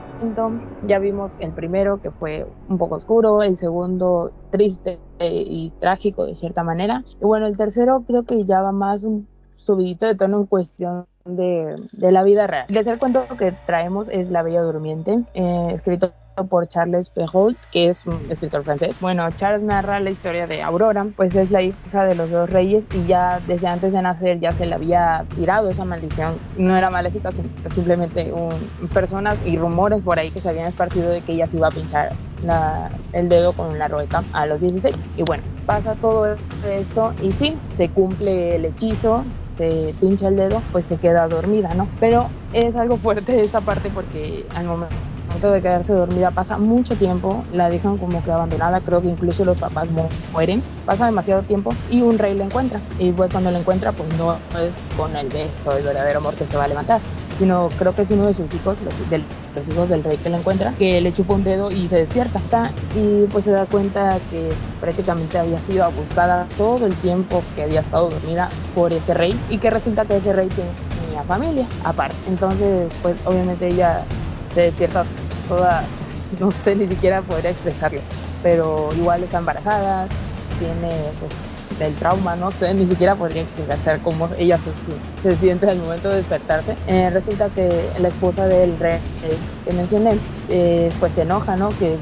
ya 0.87 0.99
vimos 0.99 1.33
el 1.39 1.53
primero 1.53 2.01
que 2.01 2.11
fue 2.11 2.47
un 2.69 2.79
poco 2.79 2.97
oscuro, 2.97 3.43
el 3.43 3.57
segundo 3.57 4.33
triste 4.51 4.99
y 5.21 5.73
trágico 5.81 6.27
de 6.27 6.35
cierta 6.35 6.63
manera, 6.65 7.05
y 7.21 7.25
bueno, 7.25 7.47
el 7.47 7.57
tercero 7.57 8.05
creo 8.07 8.25
que 8.25 8.45
ya 8.45 8.63
va 8.63 8.73
más 8.73 9.05
un 9.05 9.27
subidito 9.57 10.07
de 10.07 10.15
tono 10.15 10.39
en 10.39 10.47
cuestión 10.47 11.07
de, 11.25 11.77
de, 11.93 12.13
la 12.13 12.25
vida 12.25 12.47
real. 12.47 12.67
El 12.69 12.75
tercer 12.75 12.99
cuento 12.99 13.25
que 13.39 13.53
traemos 13.67 14.09
es 14.11 14.31
La 14.31 14.43
Bella 14.43 14.63
Durmiente, 14.63 15.25
eh, 15.35 15.69
escrito 15.73 16.13
por 16.49 16.67
Charles 16.69 17.11
Perrault, 17.11 17.59
que 17.71 17.89
es 17.89 18.07
un 18.07 18.19
escritor 18.31 18.65
francés. 18.65 18.95
Bueno, 19.01 19.29
Charles 19.37 19.63
narra 19.63 20.01
la 20.01 20.11
historia 20.11 20.47
de 20.47 20.63
Aurora, 20.63 21.07
pues 21.17 21.35
es 21.35 21.51
la 21.51 21.63
hija 21.63 22.05
de 22.05 22.15
los 22.15 22.31
dos 22.31 22.51
reyes 22.51 22.87
y 22.95 23.07
ya 23.07 23.41
desde 23.47 23.69
antes 23.69 23.93
de 23.93 24.03
nacer 24.03 24.41
ya 24.41 24.53
se 24.53 24.67
le 24.67 24.75
había 24.75 25.27
tirado 25.35 25.69
esa 25.69 25.85
maldición. 25.85 26.37
No 26.57 26.77
era 26.77 26.91
maléfica, 26.91 27.31
simplemente 27.75 28.33
un, 28.33 28.89
personas 28.89 29.37
y 29.45 29.57
rumores 29.57 30.03
por 30.03 30.19
ahí 30.19 30.31
que 30.31 30.41
se 30.41 30.49
habían 30.49 30.67
esparcido 30.67 31.11
de 31.11 31.21
que 31.21 31.33
ella 31.33 31.47
se 31.47 31.59
iba 31.59 31.69
a 31.69 31.71
pinchar 31.71 32.13
la, 32.45 32.91
el 33.13 33.29
dedo 33.29 33.53
con 33.53 33.79
la 33.79 33.89
rueca 33.89 34.25
a 34.33 34.47
los 34.47 34.61
16. 34.61 34.97
Y 35.17 35.23
bueno, 35.23 35.43
pasa 35.67 35.95
todo 35.97 36.35
esto 36.65 37.13
y 37.23 37.33
sí, 37.33 37.57
se 37.77 37.91
cumple 37.91 38.57
el 38.57 38.65
hechizo, 38.65 39.25
se 39.57 39.95
pincha 40.01 40.29
el 40.29 40.37
dedo, 40.37 40.63
pues 40.73 40.87
se 40.87 40.97
queda 40.97 41.29
dormida, 41.29 41.75
¿no? 41.75 41.89
Pero 42.01 42.31
es 42.53 42.75
algo 42.75 42.97
fuerte 42.97 43.41
esta 43.43 43.61
parte 43.61 43.91
porque 43.91 44.47
al 44.55 44.67
momento 44.67 45.12
de 45.51 45.63
quedarse 45.63 45.93
dormida 45.93 46.31
pasa 46.31 46.59
mucho 46.59 46.95
tiempo, 46.95 47.43
la 47.51 47.69
dejan 47.71 47.99
como 47.99 48.23
que 48.23 48.31
abandonada, 48.31 48.81
creo 48.81 49.03
que 49.03 49.09
incluso 49.09 49.45
los 49.45 49.59
papás 49.59 49.89
mueren, 50.33 50.63
pasa 50.85 51.07
demasiado 51.07 51.43
tiempo 51.43 51.71
y 51.91 52.03
un 52.03 52.19
rey 52.19 52.35
la 52.35 52.45
encuentra. 52.45 52.81
Y 52.99 53.13
pues 53.13 53.31
cuando 53.33 53.51
la 53.51 53.59
encuentra, 53.59 53.93
pues 53.93 54.09
no 54.19 54.35
es 54.61 54.73
con 54.97 55.17
el 55.17 55.29
beso, 55.29 55.77
el 55.77 55.83
verdadero 55.83 56.19
amor 56.19 56.35
que 56.35 56.47
se 56.47 56.57
va 56.57 56.65
a 56.65 56.69
levantar, 56.69 57.01
sino 57.39 57.69
creo 57.79 57.95
que 57.95 58.03
es 58.03 58.11
uno 58.11 58.27
de 58.27 58.35
sus 58.35 58.55
hijos, 58.55 58.79
los, 58.83 59.11
del, 59.11 59.25
los 59.55 59.69
hijos 59.69 59.89
del 59.89 60.05
rey 60.05 60.17
que 60.17 60.31
la 60.31 60.39
encuentra, 60.39 60.73
que 60.79 61.01
le 61.01 61.13
chupa 61.13 61.35
un 61.35 61.45
dedo 61.45 61.71
y 61.71 61.89
se 61.89 61.97
despierta. 61.97 62.41
Y 62.95 63.27
pues 63.27 63.45
se 63.45 63.51
da 63.51 63.67
cuenta 63.67 64.19
que 64.31 64.53
prácticamente 64.81 65.39
había 65.39 65.59
sido 65.59 65.85
abusada 65.85 66.47
todo 66.57 66.87
el 66.87 66.95
tiempo 66.97 67.43
que 67.57 67.63
había 67.63 67.81
estado 67.81 68.11
dormida 68.11 68.49
por 68.75 68.93
ese 68.93 69.15
rey 69.15 69.39
y 69.49 69.59
que 69.59 69.71
resulta 69.71 70.05
que 70.05 70.17
ese 70.17 70.33
rey 70.33 70.49
tenía 70.49 71.23
familia 71.25 71.67
aparte. 71.85 72.17
Entonces, 72.29 72.93
pues 73.03 73.17
obviamente 73.25 73.67
ella 73.69 74.05
se 74.55 74.63
despierta 74.63 75.05
toda, 75.47 75.89
no 76.39 76.51
sé 76.51 76.77
ni 76.77 76.89
siquiera 76.89 77.23
podría 77.23 77.51
expresarlo, 77.51 78.01
pero 78.41 78.89
igual 78.95 79.23
está 79.23 79.39
embarazada, 79.39 80.09
tiene 80.59 80.89
pues 81.19 81.33
el 81.81 81.95
trauma, 81.97 82.37
no 82.37 82.51
sé, 82.51 82.75
ni 82.75 82.87
siquiera 82.87 83.17
podría 83.17 83.43
explicar 83.43 84.01
cómo 84.01 84.31
ella 84.37 84.59
se, 84.59 84.73
se 85.23 85.37
siente 85.37 85.69
al 85.69 85.79
momento 85.79 86.09
de 86.11 86.17
despertarse. 86.17 86.77
Eh, 86.87 87.11
resulta 87.11 87.51
que 87.51 87.93
la 87.99 88.09
esposa 88.09 88.47
del 88.47 88.79
rey 88.79 89.01
que 89.65 89.73
mencioné, 89.73 90.21
eh, 90.49 90.91
pues 90.99 91.15
se 91.15 91.23
enoja, 91.23 91.57
¿no? 91.57 91.71
Que 91.71 91.99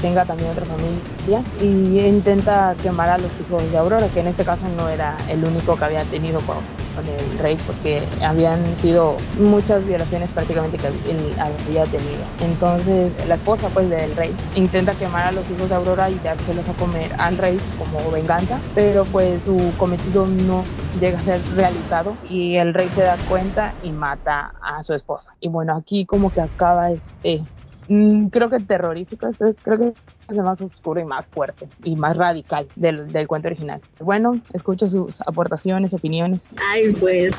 tenga 0.00 0.24
también 0.24 0.50
otra 0.50 0.66
familia 0.66 1.44
y 1.60 2.00
intenta 2.00 2.74
quemar 2.80 3.10
a 3.10 3.18
los 3.18 3.38
hijos 3.38 3.70
de 3.70 3.76
Aurora, 3.76 4.08
que 4.08 4.20
en 4.20 4.28
este 4.28 4.44
caso 4.44 4.68
no 4.68 4.88
era 4.88 5.16
el 5.28 5.44
único 5.44 5.76
que 5.76 5.84
había 5.84 6.04
tenido 6.04 6.40
con, 6.40 6.64
el 6.96 7.38
rey, 7.38 7.58
porque 7.64 8.12
habían 8.20 8.76
sido 8.76 9.24
muchas 9.32 9.84
violaciones 9.84 10.32
prácticamente 10.32 10.78
que 10.78 10.88
él 11.04 11.36
había 11.38 11.86
tenido. 11.86 12.32
Entonces 12.38 13.16
la 13.26 13.36
esposa 13.36 13.70
pues 13.70 13.88
del 13.88 14.16
rey 14.16 14.40
intenta 14.52 14.96
quemar 14.96 15.24
a 15.26 15.32
los 15.32 15.50
hijos 15.50 15.68
de 15.68 15.76
Aurora 15.76 16.10
y 16.10 16.20
dárselos 16.20 16.68
a 16.68 16.74
comer 16.74 17.12
al 17.18 17.38
rey 17.38 17.64
como 17.74 18.10
venganza, 18.10 18.64
pero 18.72 19.06
pues 19.08 19.44
su 19.44 19.74
cometido 19.76 20.26
no 20.26 20.70
llega 20.92 21.20
a 21.20 21.22
ser 21.22 21.44
realizado 21.48 22.18
y 22.22 22.56
el 22.56 22.74
rey 22.74 22.90
se 22.90 23.02
da 23.02 23.18
cuenta 23.18 23.76
y 23.80 23.92
mata 23.92 24.52
a 24.60 24.82
su 24.82 24.94
esposa. 24.94 25.36
Y 25.40 25.48
bueno, 25.48 25.76
aquí 25.76 26.04
como 26.06 26.30
que 26.32 26.40
acaba 26.40 26.90
este 26.90 27.48
Mm, 27.86 28.28
creo 28.28 28.48
que 28.50 28.60
terrorífico, 28.60 29.28
creo 29.62 29.78
que 29.78 29.94
el 30.36 30.44
más 30.44 30.60
oscuro 30.60 31.00
y 31.00 31.04
más 31.04 31.26
fuerte 31.26 31.68
y 31.84 31.96
más 31.96 32.16
radical 32.16 32.68
del, 32.76 33.12
del 33.12 33.26
cuento 33.26 33.48
original. 33.48 33.80
Bueno, 33.98 34.40
escucho 34.52 34.86
sus 34.86 35.20
aportaciones, 35.22 35.94
opiniones. 35.94 36.46
Ay, 36.72 36.92
pues 36.92 37.34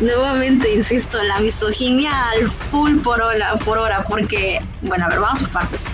nuevamente 0.00 0.72
insisto, 0.72 1.22
la 1.22 1.40
misoginia 1.40 2.30
al 2.30 2.48
full 2.48 2.98
por 2.98 3.20
hora, 3.20 3.54
por 3.64 3.78
hora, 3.78 4.04
porque, 4.08 4.60
bueno, 4.82 5.06
a 5.06 5.08
ver, 5.08 5.20
vamos 5.20 5.40
por 5.42 5.50
partes. 5.50 5.86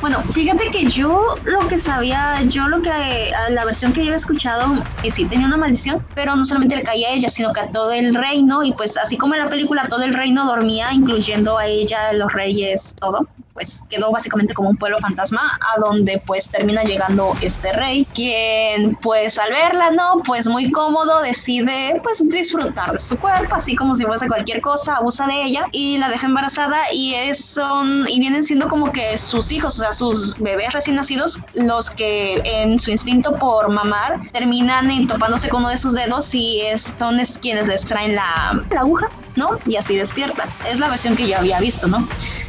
Bueno, 0.00 0.22
fíjate 0.32 0.70
que 0.70 0.86
yo 0.86 1.36
lo 1.44 1.66
que 1.68 1.78
sabía, 1.78 2.42
yo 2.42 2.68
lo 2.68 2.82
que, 2.82 3.32
la 3.50 3.64
versión 3.64 3.92
que 3.92 4.00
yo 4.00 4.06
había 4.08 4.16
escuchado, 4.16 4.84
que 5.02 5.10
sí 5.10 5.24
tenía 5.24 5.46
una 5.46 5.56
maldición, 5.56 6.04
pero 6.14 6.36
no 6.36 6.44
solamente 6.44 6.76
le 6.76 6.82
caía 6.82 7.08
a 7.08 7.12
ella, 7.12 7.30
sino 7.30 7.52
que 7.52 7.60
a 7.60 7.70
todo 7.70 7.92
el 7.92 8.14
reino, 8.14 8.62
y 8.62 8.72
pues 8.72 8.96
así 8.96 9.16
como 9.16 9.34
en 9.34 9.40
la 9.40 9.48
película 9.48 9.88
todo 9.88 10.02
el 10.02 10.14
reino 10.14 10.44
dormía, 10.44 10.92
incluyendo 10.92 11.58
a 11.58 11.66
ella, 11.66 12.12
los 12.12 12.32
reyes, 12.32 12.94
todo 12.98 13.26
pues 13.58 13.82
quedó 13.90 14.12
básicamente 14.12 14.54
como 14.54 14.70
un 14.70 14.76
pueblo 14.76 14.98
fantasma 15.00 15.58
a 15.60 15.80
donde 15.80 16.22
pues 16.24 16.48
termina 16.48 16.84
llegando 16.84 17.34
este 17.40 17.72
rey, 17.72 18.06
quien 18.14 18.94
pues 19.02 19.36
al 19.36 19.50
verla, 19.50 19.90
¿no? 19.90 20.22
Pues 20.24 20.46
muy 20.46 20.70
cómodo 20.70 21.20
decide 21.20 22.00
pues 22.04 22.22
disfrutar 22.28 22.92
de 22.92 23.00
su 23.00 23.18
cuerpo, 23.18 23.56
así 23.56 23.74
como 23.74 23.96
si 23.96 24.04
fuese 24.04 24.28
cualquier 24.28 24.60
cosa, 24.60 24.94
abusa 24.94 25.26
de 25.26 25.42
ella 25.42 25.66
y 25.72 25.98
la 25.98 26.08
deja 26.08 26.28
embarazada 26.28 26.92
y 26.92 27.16
son 27.34 28.06
y 28.08 28.20
vienen 28.20 28.44
siendo 28.44 28.68
como 28.68 28.92
que 28.92 29.16
sus 29.16 29.50
hijos, 29.50 29.76
o 29.76 29.80
sea, 29.80 29.90
sus 29.90 30.36
bebés 30.38 30.72
recién 30.72 30.94
nacidos, 30.94 31.40
los 31.54 31.90
que 31.90 32.40
en 32.44 32.78
su 32.78 32.92
instinto 32.92 33.34
por 33.34 33.68
mamar 33.68 34.20
terminan 34.30 35.08
topándose 35.08 35.48
con 35.48 35.62
uno 35.62 35.70
de 35.70 35.78
sus 35.78 35.94
dedos 35.94 36.32
y 36.32 36.60
es, 36.60 36.94
son 36.96 37.18
es 37.18 37.38
quienes 37.38 37.66
les 37.66 37.84
traen 37.84 38.14
la, 38.14 38.64
la 38.70 38.80
aguja, 38.80 39.10
¿no? 39.34 39.58
Y 39.66 39.74
así 39.74 39.96
despierta. 39.96 40.48
Es 40.64 40.78
la 40.78 40.88
versión 40.88 41.16
que 41.16 41.26
yo 41.26 41.38
había 41.38 41.58
visto, 41.58 41.88
¿no? 41.88 42.06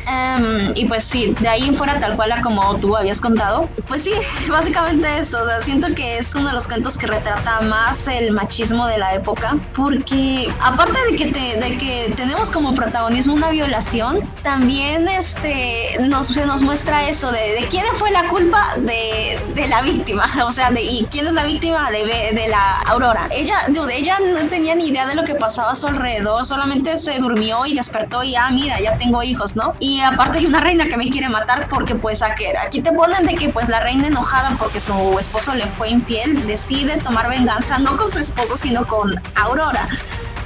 Em, 0.10 0.72
y 0.76 0.86
pues 0.86 1.04
sí, 1.04 1.36
de 1.40 1.48
ahí 1.48 1.68
en 1.68 1.76
fuera 1.76 2.00
tal 2.00 2.16
cual 2.16 2.30
como 2.42 2.76
tú 2.78 2.96
habías 2.96 3.22
contado, 3.22 3.70
pues 3.88 4.04
sí, 4.04 4.12
básicamente 4.50 5.20
eso, 5.20 5.42
o 5.44 5.46
sea, 5.46 5.62
siento 5.62 5.94
que 5.94 6.18
es 6.18 6.34
uno 6.34 6.48
de 6.48 6.54
los 6.54 6.68
cuentos 6.68 6.98
que 6.98 7.06
retrata 7.06 7.62
más 7.62 8.08
el 8.08 8.32
machismo 8.32 8.88
de 8.88 8.98
la 8.98 9.14
época, 9.14 9.58
porque 9.76 10.52
aparte 10.62 10.98
de 11.12 11.16
que, 11.16 11.58
de 11.58 11.78
que 11.78 12.14
tenemos 12.16 12.50
como 12.50 12.74
protagonismo 12.74 13.36
una 13.36 13.50
violación, 13.52 14.22
también 14.42 15.08
este, 15.08 15.98
nos, 16.00 16.28
se 16.28 16.46
nos 16.46 16.64
muestra 16.64 17.08
eso 17.08 17.32
de, 17.32 17.54
de 17.54 17.68
quién 17.70 17.86
fue 17.96 18.10
la 18.10 18.28
culpa 18.30 18.76
de, 18.78 19.40
de, 19.54 19.68
la 19.68 19.82
víctima, 19.82 20.26
o 20.46 20.52
sea, 20.52 20.72
de, 20.72 20.82
y 20.82 21.06
quién 21.12 21.28
es 21.28 21.34
la 21.34 21.44
víctima 21.44 21.92
de, 21.92 22.00
de 22.34 22.48
la 22.48 22.80
Aurora. 22.88 23.28
Ella, 23.32 23.68
ella 23.92 24.18
no 24.20 24.50
tenía 24.50 24.74
ni 24.74 24.88
idea 24.88 25.06
de 25.06 25.14
lo 25.14 25.24
que 25.24 25.36
pasaba 25.36 25.72
a 25.72 25.76
su 25.76 25.86
alrededor, 25.86 26.46
solamente 26.46 26.98
se 26.98 27.20
durmió 27.20 27.66
y 27.66 27.76
despertó 27.76 28.24
y, 28.24 28.36
ah, 28.36 28.50
mira, 28.50 28.80
ya 28.80 28.98
tengo 28.98 29.22
hijos, 29.22 29.56
¿no? 29.56 29.76
Y 29.80 29.99
aparte 30.02 30.40
hay 30.40 30.46
una 30.46 30.60
reina 30.62 30.86
que 30.86 30.98
me 30.98 31.10
quiere 31.10 31.30
matar 31.30 31.68
porque 31.68 31.96
pues 31.96 32.22
aquí 32.22 32.82
te 32.82 32.92
ponen 32.92 33.26
de 33.26 33.36
que 33.36 33.50
pues 33.50 33.70
la 33.70 33.80
reina 33.82 34.08
enojada 34.08 34.56
porque 34.58 34.80
su 34.80 35.18
esposo 35.20 35.54
le 35.56 35.66
fue 35.68 35.90
infiel 35.90 36.46
decide 36.48 36.98
tomar 36.98 37.30
venganza 37.30 37.78
no 37.80 37.98
con 37.98 38.10
su 38.10 38.20
esposo 38.20 38.58
sino 38.58 38.86
con 38.86 39.22
Aurora. 39.36 39.88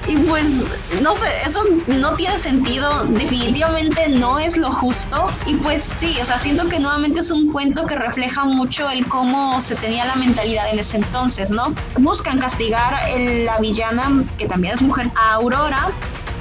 Y 0.05 0.17
pues, 0.17 0.65
no 1.01 1.15
sé, 1.15 1.27
eso 1.45 1.63
no 1.87 2.15
tiene 2.15 2.37
sentido, 2.37 3.05
definitivamente 3.05 4.09
no 4.09 4.37
es 4.37 4.57
lo 4.57 4.69
justo. 4.69 5.27
Y 5.45 5.55
pues 5.55 5.81
sí, 5.81 6.17
o 6.21 6.25
sea, 6.25 6.37
siento 6.37 6.67
que 6.67 6.77
nuevamente 6.79 7.21
es 7.21 7.31
un 7.31 7.53
cuento 7.53 7.85
que 7.85 7.95
refleja 7.95 8.43
mucho 8.43 8.89
el 8.89 9.07
cómo 9.07 9.61
se 9.61 9.75
tenía 9.75 10.05
la 10.05 10.15
mentalidad 10.15 10.69
en 10.69 10.79
ese 10.79 10.97
entonces, 10.97 11.51
¿no? 11.51 11.73
Buscan 11.97 12.39
castigar 12.39 12.95
a 12.95 13.17
la 13.17 13.59
villana, 13.59 14.25
que 14.37 14.45
también 14.45 14.73
es 14.73 14.81
mujer, 14.81 15.09
a 15.15 15.35
Aurora, 15.35 15.91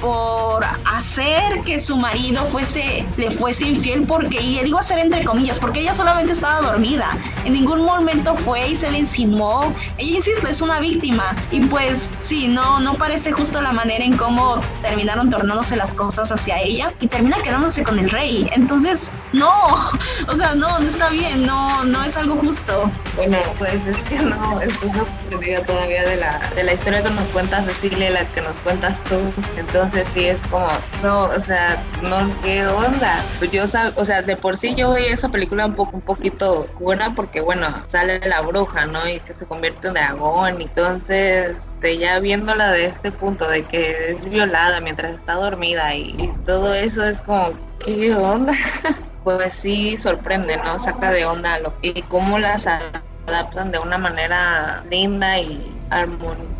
por 0.03 0.65
hacer 0.83 1.61
que 1.63 1.79
su 1.79 1.95
marido 1.95 2.45
fuese, 2.47 3.05
le 3.15 3.31
fuese 3.31 3.67
infiel, 3.67 4.05
porque, 4.05 4.41
y 4.41 4.61
digo 4.61 4.77
hacer 4.77 4.99
entre 4.99 5.23
comillas, 5.23 5.59
porque 5.59 5.79
ella 5.79 5.93
solamente 5.93 6.33
estaba 6.33 6.59
dormida. 6.59 7.17
En 7.45 7.53
ningún 7.53 7.85
momento 7.85 8.35
fue 8.35 8.67
y 8.67 8.75
se 8.75 8.91
le 8.91 8.99
insinuó. 8.99 9.71
Ella, 9.97 10.17
insisto, 10.17 10.45
es 10.49 10.59
una 10.59 10.81
víctima. 10.81 11.33
Y 11.51 11.61
pues 11.61 12.11
sí, 12.19 12.49
no, 12.49 12.81
no 12.81 12.95
parece 12.95 13.31
justo 13.31 13.61
la 13.61 13.71
manera 13.71 14.03
en 14.03 14.17
cómo 14.17 14.59
terminaron 14.81 15.29
tornándose 15.29 15.77
las 15.77 15.93
cosas 15.93 16.33
hacia 16.33 16.59
ella. 16.59 16.93
Y 16.99 17.07
termina 17.07 17.37
quedándose 17.41 17.83
con 17.83 17.97
el 17.97 18.09
rey. 18.09 18.49
Entonces, 18.51 19.13
no, 19.31 19.89
o 20.27 20.35
sea, 20.35 20.53
no, 20.53 20.79
no 20.79 20.87
está 20.87 21.11
bien, 21.11 21.45
no, 21.45 21.85
no 21.85 22.03
es 22.03 22.17
algo 22.17 22.35
justo. 22.35 22.91
Bueno, 23.15 23.37
pues 23.57 23.87
es 23.87 23.97
que 24.09 24.19
no, 24.19 24.59
estoy 24.59 24.91
sorprendida 24.91 25.63
todavía 25.63 26.03
de 26.03 26.17
la, 26.17 26.51
de 26.57 26.63
la 26.65 26.73
historia 26.73 27.01
que 27.01 27.09
nos 27.09 27.27
cuentas, 27.29 27.63
Cecilia, 27.65 28.09
la 28.09 28.25
que 28.27 28.41
nos 28.41 28.57
cuentas 28.57 29.01
tú. 29.05 29.15
Entonces, 29.55 29.92
sí 30.13 30.27
es 30.27 30.43
como, 30.45 30.67
no, 31.03 31.25
o 31.25 31.39
sea, 31.39 31.83
no, 32.01 32.41
¿qué 32.41 32.65
onda? 32.65 33.23
Pues 33.37 33.51
yo, 33.51 33.63
o 33.63 34.05
sea, 34.05 34.21
de 34.21 34.35
por 34.35 34.57
sí 34.57 34.73
yo 34.75 34.93
vi 34.95 35.05
esa 35.05 35.29
película 35.29 35.67
un 35.67 35.75
poco, 35.75 35.97
un 35.97 36.01
poquito 36.01 36.67
buena 36.79 37.13
porque, 37.15 37.41
bueno, 37.41 37.67
sale 37.87 38.19
la 38.27 38.41
bruja, 38.41 38.85
¿no? 38.85 39.07
Y 39.07 39.19
que 39.19 39.33
se 39.33 39.45
convierte 39.45 39.87
en 39.87 39.93
dragón, 39.93 40.61
entonces, 40.61 41.57
este, 41.57 41.97
ya 41.97 42.19
viéndola 42.19 42.71
de 42.71 42.85
este 42.85 43.11
punto, 43.11 43.47
de 43.47 43.63
que 43.63 44.11
es 44.11 44.25
violada 44.25 44.81
mientras 44.81 45.13
está 45.13 45.33
dormida 45.33 45.93
y, 45.95 46.33
todo 46.45 46.73
eso 46.73 47.05
es 47.05 47.21
como, 47.21 47.49
¿qué 47.85 48.15
onda? 48.15 48.53
pues 49.23 49.53
sí 49.53 49.97
sorprende, 49.97 50.57
¿no? 50.57 50.79
Saca 50.79 51.11
de 51.11 51.25
onda 51.25 51.59
lo, 51.59 51.73
y 51.81 52.01
cómo 52.03 52.39
las 52.39 52.65
adaptan 53.27 53.71
de 53.71 53.79
una 53.79 53.97
manera 53.97 54.83
linda 54.89 55.39
y 55.39 55.73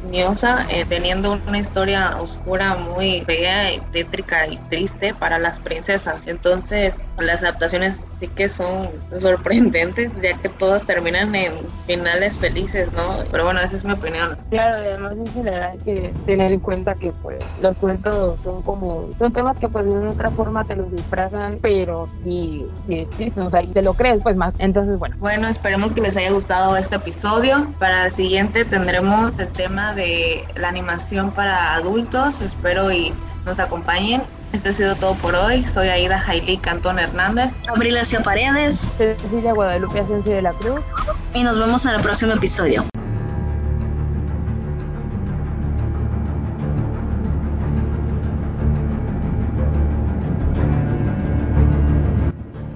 armoniosa, 0.03 0.65
eh, 0.69 0.85
teniendo 0.87 1.39
una 1.47 1.57
historia 1.57 2.17
oscura 2.19 2.75
muy 2.75 3.21
fea, 3.21 3.73
y 3.73 3.79
tétrica 3.91 4.47
y 4.47 4.57
triste 4.69 5.13
para 5.13 5.39
las 5.39 5.59
princesas. 5.59 6.27
Entonces, 6.27 6.95
las 7.17 7.41
adaptaciones 7.41 7.99
sí 8.19 8.27
que 8.27 8.49
son 8.49 8.89
sorprendentes, 9.17 10.11
ya 10.21 10.37
que 10.37 10.49
todas 10.49 10.85
terminan 10.85 11.33
en 11.35 11.53
finales 11.87 12.37
felices, 12.37 12.91
¿no? 12.93 13.17
Pero 13.31 13.45
bueno, 13.45 13.59
esa 13.61 13.77
es 13.77 13.83
mi 13.83 13.93
opinión. 13.93 14.37
Claro, 14.49 14.77
además 14.77 15.13
en 15.13 15.33
general 15.33 15.71
hay 15.71 15.77
que 15.79 16.13
tener 16.25 16.51
en 16.51 16.59
cuenta 16.59 16.95
que 16.95 17.11
pues 17.21 17.39
los 17.61 17.75
cuentos 17.77 18.41
son 18.41 18.61
como, 18.61 19.09
son 19.17 19.31
temas 19.31 19.57
que 19.57 19.67
pues 19.67 19.85
de 19.85 19.91
una 19.91 20.11
otra 20.11 20.29
forma 20.31 20.63
te 20.65 20.75
los 20.75 20.91
disfrazan, 20.91 21.59
pero 21.61 22.07
sí, 22.23 22.67
sí 22.85 22.99
existen, 22.99 23.43
o 23.43 23.49
sea, 23.49 23.61
y 23.61 23.67
te 23.67 23.81
lo 23.81 23.93
crees 23.93 24.19
pues 24.21 24.35
más. 24.35 24.53
Entonces, 24.57 24.97
bueno. 24.97 25.15
Bueno, 25.19 25.47
esperemos 25.47 25.93
que 25.93 26.01
les 26.01 26.17
haya 26.17 26.31
gustado 26.31 26.75
este 26.77 26.95
episodio. 26.95 27.67
Para 27.79 28.05
el 28.05 28.11
siguiente 28.11 28.65
tendremos 28.65 29.39
el 29.39 29.49
tema 29.49 29.92
de 29.93 30.45
la 30.55 30.69
animación 30.69 31.31
para 31.31 31.73
adultos. 31.73 32.41
Espero 32.41 32.91
y 32.91 33.13
nos 33.45 33.59
acompañen. 33.59 34.23
Esto 34.53 34.69
ha 34.69 34.73
sido 34.73 34.95
todo 34.95 35.15
por 35.15 35.35
hoy. 35.35 35.65
Soy 35.65 35.89
Aida 35.89 36.19
Jailí 36.19 36.57
Cantón 36.57 36.99
Hernández. 36.99 37.53
Abril 37.67 37.97
Paredes. 38.23 38.87
Cecilia 38.97 39.53
Guadalupe 39.53 39.99
Asensio 39.99 40.33
de 40.33 40.41
la 40.43 40.53
Cruz. 40.53 40.85
Y 41.33 41.43
nos 41.43 41.57
vemos 41.57 41.85
en 41.85 41.95
el 41.95 42.01
próximo 42.01 42.33
episodio. 42.33 42.85